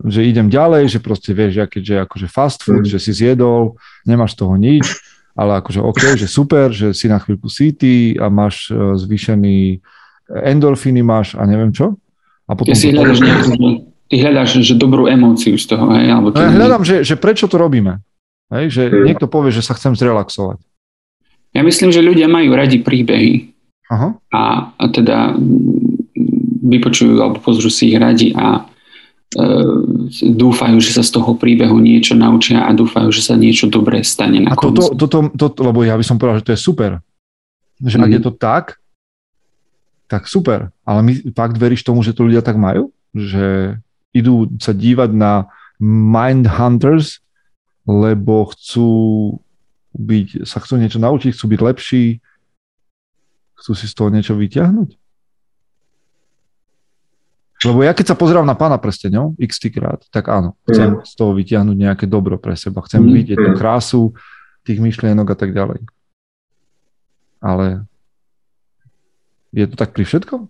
[0.00, 2.92] Že idem ďalej, že proste vieš, ja keďže akože fast food, mm.
[2.96, 3.76] že si zjedol,
[4.08, 4.84] nemáš z toho nič,
[5.36, 9.78] ale akože OK, že super, že si na chvíľku city a máš e, zvýšený
[10.30, 12.00] endorfíny máš a neviem čo.
[12.48, 16.10] A potom ja si hľadaš nejakú, ty hľadáš že dobrú emóciu z toho, hej?
[16.10, 18.02] Alebo ja hľadám, že, že prečo to robíme.
[18.50, 18.64] Hej?
[18.74, 19.04] Že mm.
[19.06, 20.58] niekto povie, že sa chcem zrelaxovať.
[21.50, 23.50] Ja myslím, že ľudia majú radi príbehy.
[23.90, 24.14] Aha.
[24.30, 25.34] A, a teda
[26.62, 28.62] vypočujú alebo pozrú si ich radi a
[29.34, 29.42] e,
[30.30, 34.46] dúfajú, že sa z toho príbehu niečo naučia a dúfajú, že sa niečo dobré stane
[34.46, 37.02] na a toto, toto, toto, lebo ja by som povedal, že to je super.
[37.82, 38.04] Že mm.
[38.06, 38.64] ak je to tak,
[40.06, 40.70] tak super.
[40.86, 42.94] Ale my fakt veríš tomu, že to ľudia tak majú?
[43.10, 43.78] Že
[44.14, 45.50] idú sa dívať na
[45.82, 47.18] Mind Hunters,
[47.88, 48.90] lebo chcú
[49.94, 52.04] byť, sa chcú niečo naučiť, chcú byť lepší,
[53.58, 54.90] chcú si z toho niečo vyťahnuť?
[57.60, 61.04] Lebo ja keď sa pozerám na pána prsteňov x krát, tak áno, chcem mm.
[61.04, 62.80] z toho vyťahnuť nejaké dobro pre seba.
[62.88, 63.12] Chcem mm.
[63.12, 64.02] vidieť tú krásu
[64.64, 65.84] tých myšlienok a tak ďalej.
[67.44, 67.84] Ale
[69.52, 70.48] je to tak pri všetkom?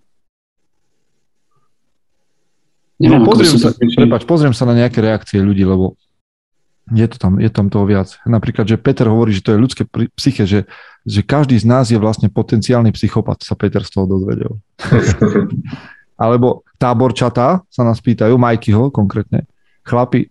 [3.00, 5.96] No, pozriem sa, prepáč, pozriem sa na nejaké reakcie ľudí, lebo
[6.88, 8.18] je, to tam, je tam toho viac.
[8.26, 9.82] Napríklad, že Peter hovorí, že to je ľudské
[10.16, 10.60] psyche, že,
[11.06, 14.58] že každý z nás je vlastne potenciálny psychopat, sa Peter z toho dozvedel.
[16.22, 19.48] Alebo táborčatá sa nás pýtajú, Majkyho konkrétne,
[19.86, 20.28] chlapi,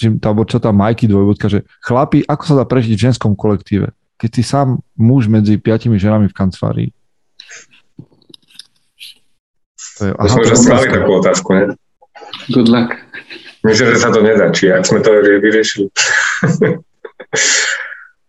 [0.00, 3.92] že táborčatá Majky dvojvodka, že chlapi, ako sa dá prežiť v ženskom kolektíve?
[4.16, 6.90] Keď si sám muž medzi piatimi ženami v kancelárii.
[10.00, 11.64] To je, aha, sme už takú otázku, ne?
[12.48, 12.96] Good luck.
[13.60, 15.88] Myslím, že sa to nedá, či ak sme to vyriešili.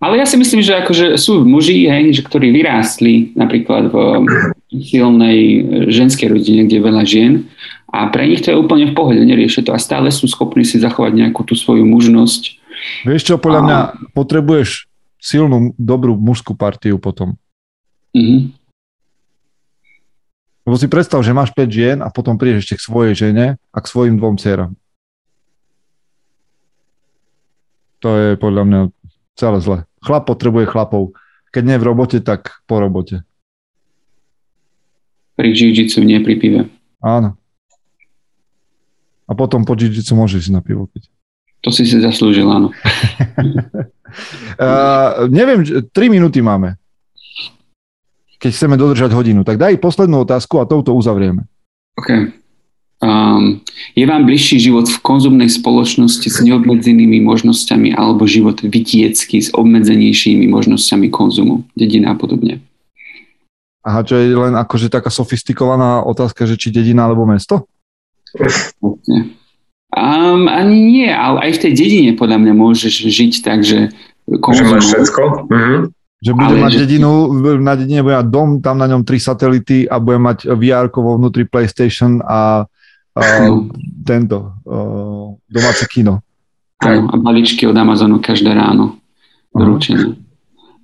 [0.01, 3.95] Ale ja si myslím, že akože sú muži, hej, že ktorí vyrástli napríklad v
[4.73, 5.61] silnej
[5.93, 7.45] ženskej rodine, kde je veľa žien
[7.91, 10.79] a pre nich to je úplne v pohode, neriešia to a stále sú schopní si
[10.79, 12.41] zachovať nejakú tú svoju mužnosť.
[13.03, 13.65] Vieš čo, podľa a...
[13.67, 13.79] mňa
[14.15, 14.87] potrebuješ
[15.21, 17.37] silnú, dobrú mužskú partiu potom.
[18.15, 18.57] Mm-hmm.
[20.65, 23.77] Lebo si predstav, že máš 5 žien a potom prídeš ešte k svojej žene a
[23.83, 24.71] k svojim dvom dcerám.
[28.01, 28.81] To je podľa mňa
[29.37, 29.77] celé zle.
[30.01, 31.13] Chlap potrebuje chlapov.
[31.53, 33.21] Keď nie v robote, tak po robote.
[35.37, 36.61] Pri jiu nie pri pive.
[37.01, 37.37] Áno.
[39.29, 41.07] A potom po jiu môžeš na pivo piť.
[41.61, 42.73] To si si zaslúžil, áno.
[44.57, 46.81] uh, neviem, 3 minúty máme
[48.41, 49.45] keď chceme dodržať hodinu.
[49.45, 51.45] Tak daj poslednú otázku a touto uzavrieme.
[51.93, 52.40] OK.
[53.01, 53.65] Um,
[53.97, 60.45] je vám bližší život v konzumnej spoločnosti s neobmedzenými možnosťami alebo život vitiecký s obmedzenejšími
[60.45, 62.61] možnosťami konzumu, dedina a podobne?
[63.81, 67.65] Aha, čo je len akože taká sofistikovaná otázka, že či dedina alebo mesto?
[69.97, 73.89] Um, ani nie, ale aj v tej dedine podľa mňa môžeš žiť tak, že
[74.45, 74.69] konzum...
[74.69, 75.21] Že máš všetko?
[75.49, 75.77] Mhm.
[76.21, 76.79] Že bude mať že...
[76.85, 77.11] dedinu,
[77.65, 81.17] na dedine bude mať dom, tam na ňom tri satelity a bude mať VR vo
[81.17, 82.69] vnútri PlayStation a,
[84.07, 86.23] tento uh, domáce kino.
[86.81, 88.97] Áno, a balíčky od Amazonu každé ráno
[89.53, 90.17] doručené.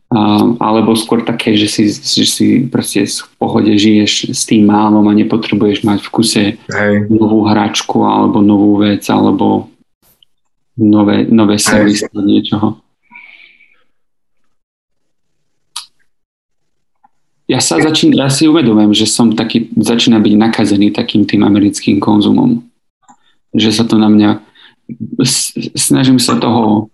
[0.07, 5.03] Uh, alebo skôr také, že si, že si proste v pohode žiješ s tým málom
[5.03, 7.11] a nepotrebuješ mať v kuse Hej.
[7.11, 9.67] novú hračku alebo novú vec alebo
[10.79, 12.79] nové, nové servisy niečoho.
[17.47, 22.03] Ja sa začín, ja si uvedomujem, že som taký, začína byť nakazený takým tým americkým
[22.03, 22.59] konzumom.
[23.55, 24.43] Že sa to na mňa,
[25.75, 26.91] snažím sa toho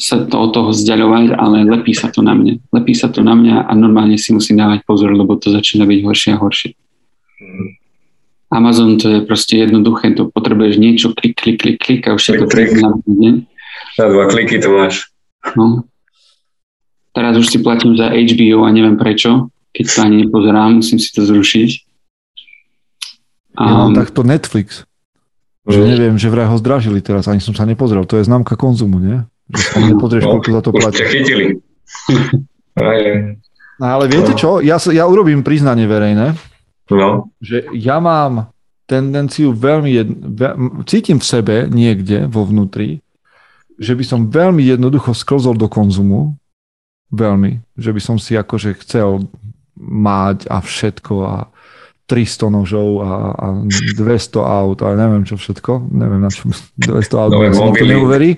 [0.00, 2.56] sa to od toho vzdialovať, ale lepí sa to na mne.
[2.72, 6.00] Lepí sa to na mňa a normálne si musím dávať pozor, lebo to začína byť
[6.00, 6.70] horšie a horšie.
[8.50, 12.38] Amazon to je proste jednoduché, to potrebuješ niečo, klik, klik, klik, klik a už klik,
[12.40, 12.70] to klik.
[12.80, 12.90] Na,
[13.98, 15.12] na dva kliky to máš.
[15.54, 15.84] No,
[17.10, 21.10] Teraz už si platím za HBO a neviem prečo, keď to ani nepozerám, musím si
[21.10, 21.70] to zrušiť.
[23.58, 24.86] Um, ja mám takto Netflix,
[25.66, 28.06] že neviem, že vraj ho zdražili teraz, ani som sa nepozrel.
[28.06, 29.18] To je známka konzumu, nie?
[29.50, 31.02] Že sa nepozrieš, no, koľko za to platí.
[31.02, 31.46] chytili.
[33.82, 34.62] no, ale viete čo?
[34.62, 36.38] Ja, ja urobím priznanie verejné,
[36.94, 37.34] no.
[37.42, 38.54] že ja mám
[38.90, 40.52] tendenciu veľmi, jedno, veľ,
[40.86, 43.02] cítim v sebe niekde vo vnútri,
[43.78, 46.39] že by som veľmi jednoducho sklzol do konzumu
[47.10, 47.62] Veľmi.
[47.74, 49.26] Že by som si akože chcel
[49.80, 51.36] mať a všetko a
[52.10, 54.02] 300 nožov a, a 200
[54.42, 55.94] aut a neviem čo všetko.
[55.94, 58.34] Neviem na čo 200 aut, no, si to neuverí.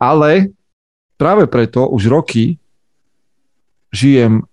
[0.00, 0.52] Ale
[1.20, 2.56] práve preto už roky
[3.92, 4.48] žijem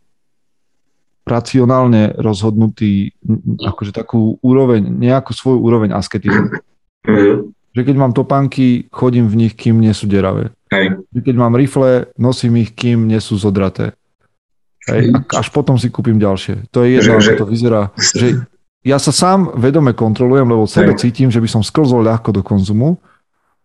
[1.23, 3.15] racionálne rozhodnutý,
[3.61, 6.59] akože takú úroveň, nejakú svoju úroveň asketizmu.
[7.05, 7.35] Mm-hmm.
[7.77, 10.51] Že keď mám topánky, chodím v nich, kým nie sú deravé.
[10.69, 11.01] Hej.
[11.11, 13.97] Keď mám rifle, nosím ich, kým nie sú zodraté.
[14.85, 15.13] Hej.
[15.13, 16.69] A až potom si kúpim ďalšie.
[16.73, 17.81] To je jedno, že, ako to vyzerá.
[17.97, 18.27] Že
[18.85, 21.09] ja sa sám vedome kontrolujem, lebo sebe Hej.
[21.09, 23.01] cítim, že by som sklzol ľahko do konzumu.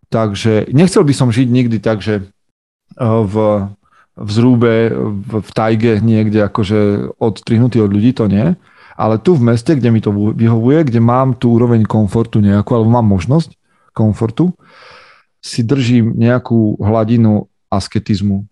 [0.08, 3.68] Takže nechcel by som žiť nikdy tak, že eh, v
[4.14, 8.54] v zrúbe, v, v tajge niekde akože odstrihnutý od ľudí, to nie.
[8.94, 12.94] Ale tu v meste, kde mi to vyhovuje, kde mám tú úroveň komfortu nejakú, alebo
[12.94, 13.58] mám možnosť
[13.90, 14.54] komfortu,
[15.44, 18.48] si držím nejakú hladinu asketizmu,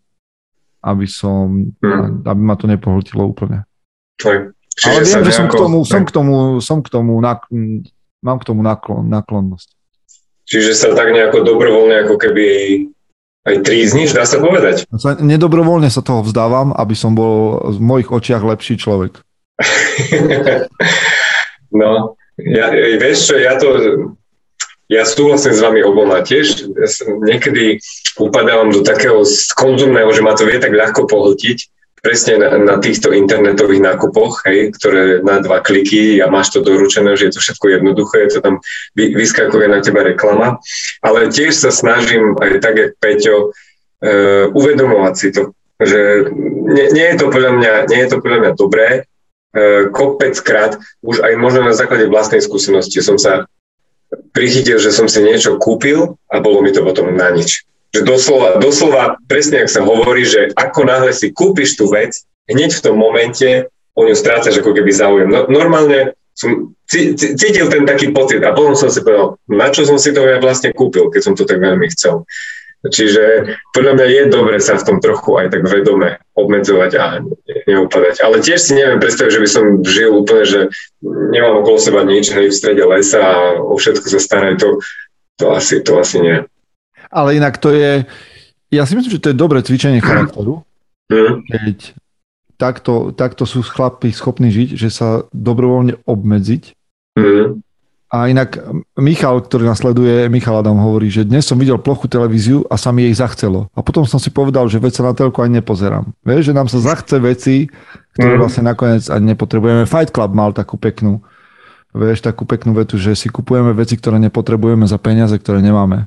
[0.85, 2.29] aby som, hmm.
[2.29, 3.65] aby ma to nepohltilo úplne.
[4.21, 4.53] Tak,
[4.85, 5.33] Ale viem, že nejako...
[5.33, 7.49] som k tomu, som k tomu, som k tomu, nak,
[8.21, 9.73] mám k tomu naklon, naklonnosť.
[10.45, 12.47] Čiže sa tak nejako dobrovoľne ako keby
[13.43, 14.85] aj trízniš, dá sa povedať.
[15.19, 19.17] Nedobrovoľne sa toho vzdávam, aby som bol v mojich očiach lepší človek.
[21.81, 22.71] no, ja,
[23.01, 23.69] vieš čo, ja to,
[24.93, 26.69] ja súhlasím s vami oboma tiež.
[26.77, 26.89] Ja
[27.25, 27.81] niekedy
[28.21, 29.25] upadávam do takého
[29.57, 31.59] konzumného, že ma to vie tak ľahko pohltiť,
[32.03, 37.15] presne na, na týchto internetových nákupoch, hej, ktoré na dva kliky a máš to doručené,
[37.15, 38.55] že je to všetko jednoduché, je to tam
[38.99, 40.59] vy, vyskakuje na teba reklama.
[41.01, 46.27] Ale tiež sa snažím aj tak, jak Peťo, uh, uvedomovať si to, že
[46.75, 48.89] nie, nie, je to podľa mňa, nie je to podľa mňa dobré.
[49.55, 53.47] Uh, kopeckrát, už aj možno na základe vlastnej skúsenosti som sa
[54.33, 58.57] prichytil, že som si niečo kúpil a bolo mi to potom na nič že doslova,
[58.57, 62.97] doslova presne, ak sa hovorí, že ako náhle si kúpiš tú vec, hneď v tom
[62.97, 65.29] momente o ňu strácaš ako keby záujem.
[65.29, 70.01] No, normálne som cítil ten taký pocit a potom som si povedal, na čo som
[70.01, 72.25] si to ja vlastne kúpil, keď som to tak veľmi chcel.
[72.83, 77.23] Čiže podľa mňa je dobre sa v tom trochu aj tak vedome obmedzovať a
[77.71, 78.27] neupadať.
[78.27, 80.61] Ale tiež si neviem predstaviť, že by som žil úplne, že
[81.07, 84.69] nemám okolo seba nič, hej, v strede lesa a o všetko sa starať, to,
[85.39, 86.43] to, asi, to asi nie
[87.13, 88.09] ale inak to je,
[88.73, 90.65] ja si myslím, že to je dobré cvičenie charakteru,
[91.13, 91.45] mm.
[91.53, 91.77] keď
[92.57, 96.73] takto, takto sú chlapi schopní žiť, že sa dobrovoľne obmedziť.
[97.21, 97.61] Mm.
[98.13, 98.61] A inak
[99.01, 103.09] Michal, ktorý nasleduje, Michal Adam hovorí, že dnes som videl plochu televíziu a sa mi
[103.09, 103.73] jej zachcelo.
[103.73, 106.13] A potom som si povedal, že veď sa na telku ani nepozerám.
[106.21, 107.73] Vieš, že nám sa zachce veci,
[108.13, 108.41] ktoré mm.
[108.45, 109.89] vlastne nakoniec ani nepotrebujeme.
[109.89, 111.25] Fight Club mal takú peknú,
[111.97, 116.05] vieš, takú peknú vetu, že si kupujeme veci, ktoré nepotrebujeme za peniaze, ktoré nemáme.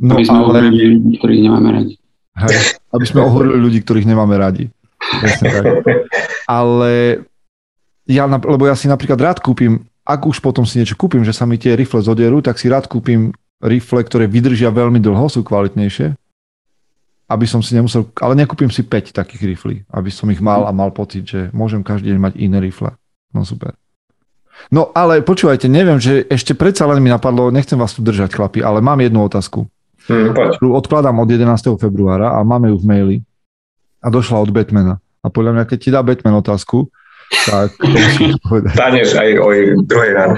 [0.00, 0.44] No, aby sme ale...
[0.48, 1.94] ohorili ľudí, ktorých nemáme radi.
[2.40, 4.72] Hej, aby sme ohorili ľudí, ktorých nemáme radi.
[5.20, 5.84] tak.
[6.48, 7.28] Ale
[8.08, 11.44] ja, lebo ja si napríklad rád kúpim, ak už potom si niečo kúpim, že sa
[11.44, 13.30] mi tie rifle zoderú, tak si rád kúpim
[13.60, 16.16] rifle, ktoré vydržia veľmi dlho, sú kvalitnejšie,
[17.30, 20.72] aby som si nemusel, ale nekúpim si 5 takých riflí, aby som ich mal a
[20.72, 22.96] mal pocit, že môžem každý deň mať iné rifle.
[23.30, 23.76] No super.
[24.68, 28.60] No ale počúvajte, neviem, že ešte predsa len mi napadlo, nechcem vás tu držať chlapi,
[28.60, 29.64] ale mám jednu otázku.
[30.10, 30.34] Hmm,
[30.74, 31.80] Odkladám od 11.
[31.80, 33.16] februára a máme ju v maili
[34.02, 34.98] a došla od Batmana.
[35.20, 36.88] A podľa mňa, keď ti dá Batman otázku,
[37.46, 38.72] tak to musíš povedať.
[38.74, 39.48] Staneš aj o
[39.86, 40.36] druhej ráno.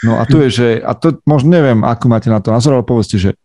[0.00, 2.84] No a tu je, že, a to možno neviem, akú máte na to názor, ale
[2.88, 3.36] povedzte, že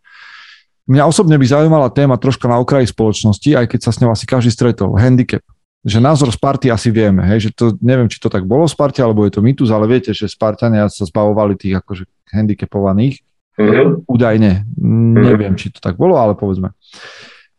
[0.87, 4.23] mňa osobne by zaujímala téma troška na okraji spoločnosti, aj keď sa s ňou asi
[4.23, 4.95] každý stretol.
[4.95, 5.43] Handicap
[5.85, 9.05] že názor Sparty asi vieme, hej, že to, neviem, či to tak bolo v Sparte,
[9.05, 13.21] alebo je to mýtus, ale viete, že Spartania sa zbavovali tých akože handicapovaných,
[13.53, 14.09] mm-hmm.
[14.09, 15.13] údajne, mm-hmm.
[15.21, 16.73] neviem, či to tak bolo, ale povedzme.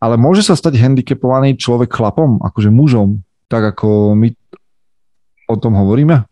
[0.02, 4.34] Ale môže sa stať handicapovaný človek chlapom, akože mužom, tak ako my
[5.46, 6.26] o tom hovoríme?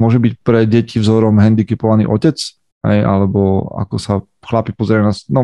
[0.00, 2.36] Môže byť pre deti vzorom handicapovaný otec,
[2.88, 5.14] hej, alebo ako sa chlapi pozerajú na...
[5.28, 5.40] No,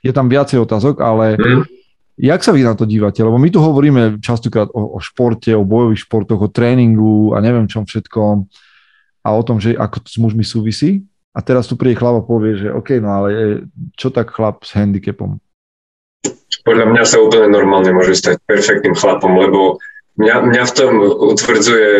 [0.00, 1.80] je tam viacej otázok, ale mm-hmm
[2.20, 3.24] Jak sa vy na to dívate?
[3.24, 7.64] Lebo my tu hovoríme častokrát o, o športe, o bojových športoch, o tréningu a neviem
[7.64, 8.44] čom všetkom
[9.24, 11.08] a o tom, že ako to s mužmi súvisí.
[11.32, 13.64] A teraz tu príde chlap a povie, že OK, no ale
[13.96, 15.40] čo tak chlap s handicapom?
[16.60, 19.80] Podľa mňa sa úplne normálne môže stať perfektným chlapom, lebo
[20.20, 21.90] mňa, mňa v tom utvrdzuje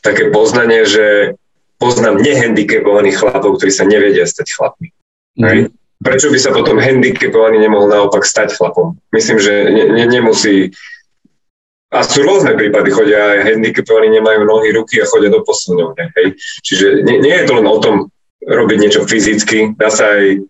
[0.00, 1.36] také poznanie, že
[1.76, 4.88] poznám nehandicapovaných chlapov, ktorí sa nevedia stať chlapmi.
[5.36, 5.68] Mm
[6.02, 9.00] prečo by sa potom handicapovaný nemohol naopak stať chlapom?
[9.12, 10.76] Myslím, že ne, ne, nemusí...
[11.94, 16.12] A sú rôzne prípady, chodia aj handicapovaní, nemajú nohy, ruky a chodia do posilňovne.
[16.18, 16.26] Hej?
[16.66, 18.10] Čiže nie, nie je to len o tom
[18.42, 20.44] robiť niečo fyzicky, dá sa aj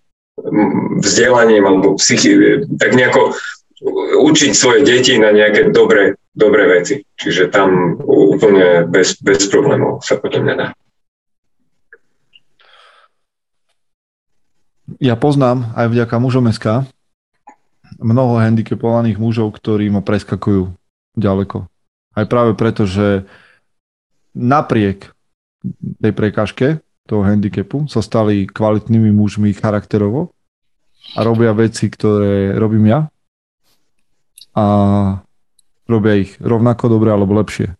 [1.00, 3.36] vzdelaním alebo psychi, tak nejako
[4.22, 7.04] učiť svoje deti na nejaké dobré, dobré veci.
[7.16, 10.54] Čiže tam úplne bez, bez problémov sa podľa mňa
[15.02, 16.86] ja poznám aj vďaka mužom SK
[17.98, 20.72] mnoho handicapovaných mužov, ktorí ma preskakujú
[21.16, 21.66] ďaleko.
[22.16, 23.24] Aj práve preto, že
[24.36, 25.12] napriek
[26.00, 26.66] tej prekážke
[27.08, 30.34] toho handicapu sa stali kvalitnými mužmi charakterovo
[31.14, 33.00] a robia veci, ktoré robím ja
[34.56, 34.66] a
[35.84, 37.76] robia ich rovnako dobre alebo lepšie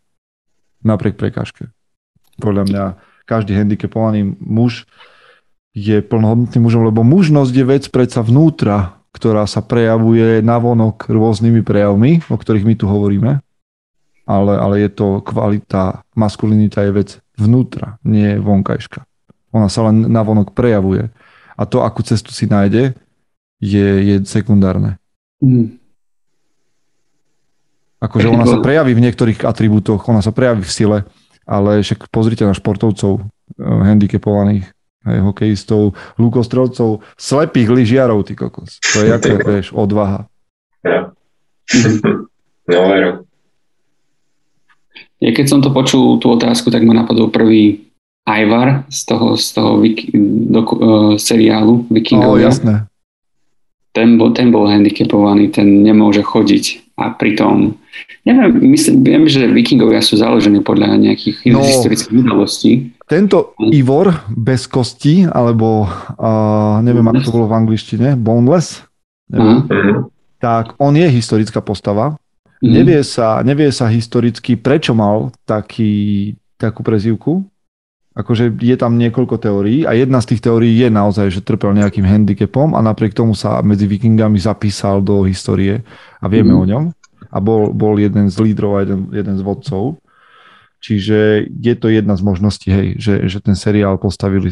[0.85, 1.73] napriek prekážke.
[2.39, 2.85] Podľa mňa
[3.27, 4.87] každý handicapovaný muž
[5.77, 12.25] je plnohodnotným mužom, lebo mužnosť je vec predsa vnútra, ktorá sa prejavuje navonok rôznymi prejavmi,
[12.29, 13.41] o ktorých my tu hovoríme,
[14.29, 19.05] ale, ale je to kvalita, maskulinita je vec vnútra, nie vonkajška.
[19.57, 21.09] Ona sa len navonok prejavuje.
[21.57, 22.93] A to, akú cestu si nájde,
[23.61, 25.01] je, je sekundárne.
[25.41, 25.81] Mm.
[27.97, 30.99] Akože ona sa prejaví v niektorých atribútoch, ona sa prejaví v sile,
[31.49, 34.69] ale však pozrite na športovcov, eh, handicapovaných,
[35.09, 38.77] hej, hokejistov, lukostrelcov, slepých lyžiarov, ty kokos.
[38.93, 40.29] To je aké, vieš, odvaha.
[40.85, 41.13] Ja.
[42.67, 43.23] No, veru.
[45.23, 47.87] Ja keď som to počul, tú otázku, tak ma napadol prvý
[48.27, 50.11] Ivar z toho, z toho vik-
[50.51, 52.35] do, uh, seriálu Vikingov.
[52.35, 52.91] Oh, jasné.
[53.95, 57.77] Ten bol, ten bol handicapovaný, ten nemôže chodiť a pritom,
[58.25, 62.73] neviem, myslím, viem, že vikingovia sú založení podľa nejakých no, historických udalostí.
[63.05, 68.81] Tento Ivor bez kosti, alebo uh, neviem, ako to bolo v angličtine, boneless,
[69.29, 69.69] neviem,
[70.41, 72.17] tak on je historická postava.
[72.65, 72.73] Mm.
[72.73, 77.45] Nevie, sa, nevie sa historicky, prečo mal taký, takú prezývku.
[78.17, 82.09] Akože je tam niekoľko teórií a jedna z tých teórií je naozaj, že trpel nejakým
[82.09, 85.85] handicapom a napriek tomu sa medzi vikingami zapísal do histórie
[86.17, 86.61] a vieme mm.
[86.61, 86.85] o ňom.
[87.29, 90.01] A bol, bol jeden z lídrov a jeden, jeden z vodcov.
[90.81, 94.49] Čiže je to jedna z možností, hej, že, že ten seriál postavili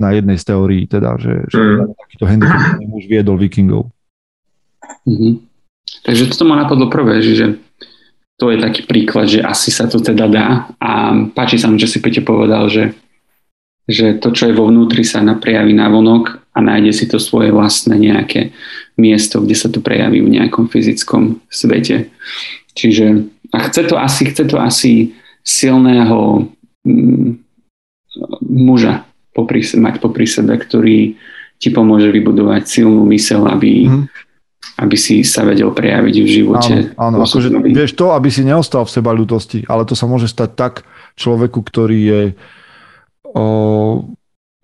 [0.00, 1.92] na jednej z teórií, teda, že, že mm.
[1.92, 3.92] takýto handicapovaný muž viedol vikingov.
[5.04, 5.32] Mm-hmm.
[6.08, 7.60] Takže toto ma napadlo prvé, že
[8.34, 10.48] to je taký príklad, že asi sa to teda dá
[10.82, 12.90] a páči sa mi, že si Peťo povedal, že,
[13.86, 17.54] že to, čo je vo vnútri sa naprejaví na vonok a nájde si to svoje
[17.54, 18.50] vlastné nejaké
[18.98, 22.10] miesto, kde sa to prejaví v nejakom fyzickom svete.
[22.74, 25.14] Čiže a chce to asi, chce to asi
[25.46, 26.50] silného
[26.82, 27.38] mm,
[28.50, 31.14] muža popri, mať popri sebe, ktorý
[31.62, 34.23] ti pomôže vybudovať silnú mysel, aby, mm
[34.84, 36.74] aby si sa vedel prejaviť v živote.
[37.00, 40.28] Áno, áno akože vieš to, aby si neostal v seba ľutosti, ale to sa môže
[40.28, 40.74] stať tak
[41.16, 42.22] človeku, ktorý je
[43.32, 43.44] o,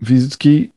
[0.05, 0.77] fyzicky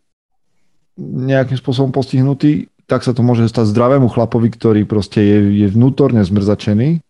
[0.97, 6.21] nejakým spôsobom postihnutý, tak sa to môže stať zdravému chlapovi, ktorý proste je, je vnútorne
[6.23, 7.01] zmrzačený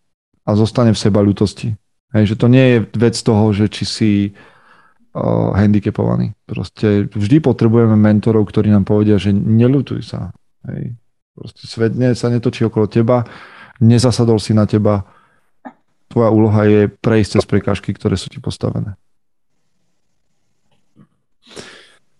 [0.44, 1.76] a zostane v seba ľutosti.
[2.14, 6.32] Hej, že to nie je vec toho, že či si uh, handicapovaný.
[6.46, 10.30] Proste vždy potrebujeme mentorov, ktorí nám povedia, že neľutuj sa.
[10.70, 10.94] Hej.
[11.34, 13.26] Proste svet ne, sa netočí okolo teba,
[13.82, 15.02] nezasadol si na teba.
[16.06, 18.94] Tvoja úloha je prejsť cez prekážky, ktoré sú ti postavené.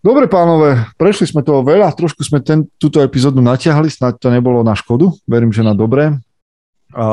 [0.05, 4.61] Dobre pánové, prešli sme toho veľa, trošku sme ten, túto epizódu natiahli, snáď to nebolo
[4.61, 6.19] na škodu, verím, že na dobré.
[6.93, 7.07] A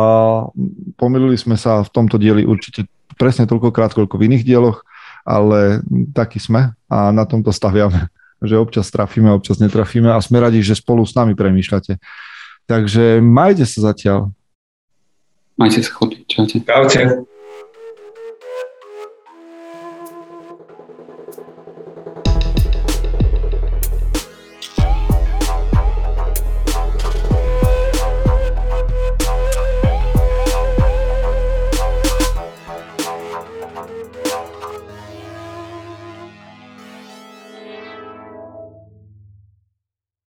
[0.99, 4.83] pomýlili sme sa v tomto dieli určite presne toľkokrát, koľko v iných dieloch,
[5.23, 8.09] ale taký sme a na tomto staviame
[8.41, 12.01] že občas trafíme, občas netrafíme a sme radi, že spolu s nami premýšľate.
[12.65, 14.33] Takže majte sa zatiaľ.
[15.61, 16.25] Majte sa chodí.
[16.25, 16.65] Čaute.
[16.65, 17.30] Čaute.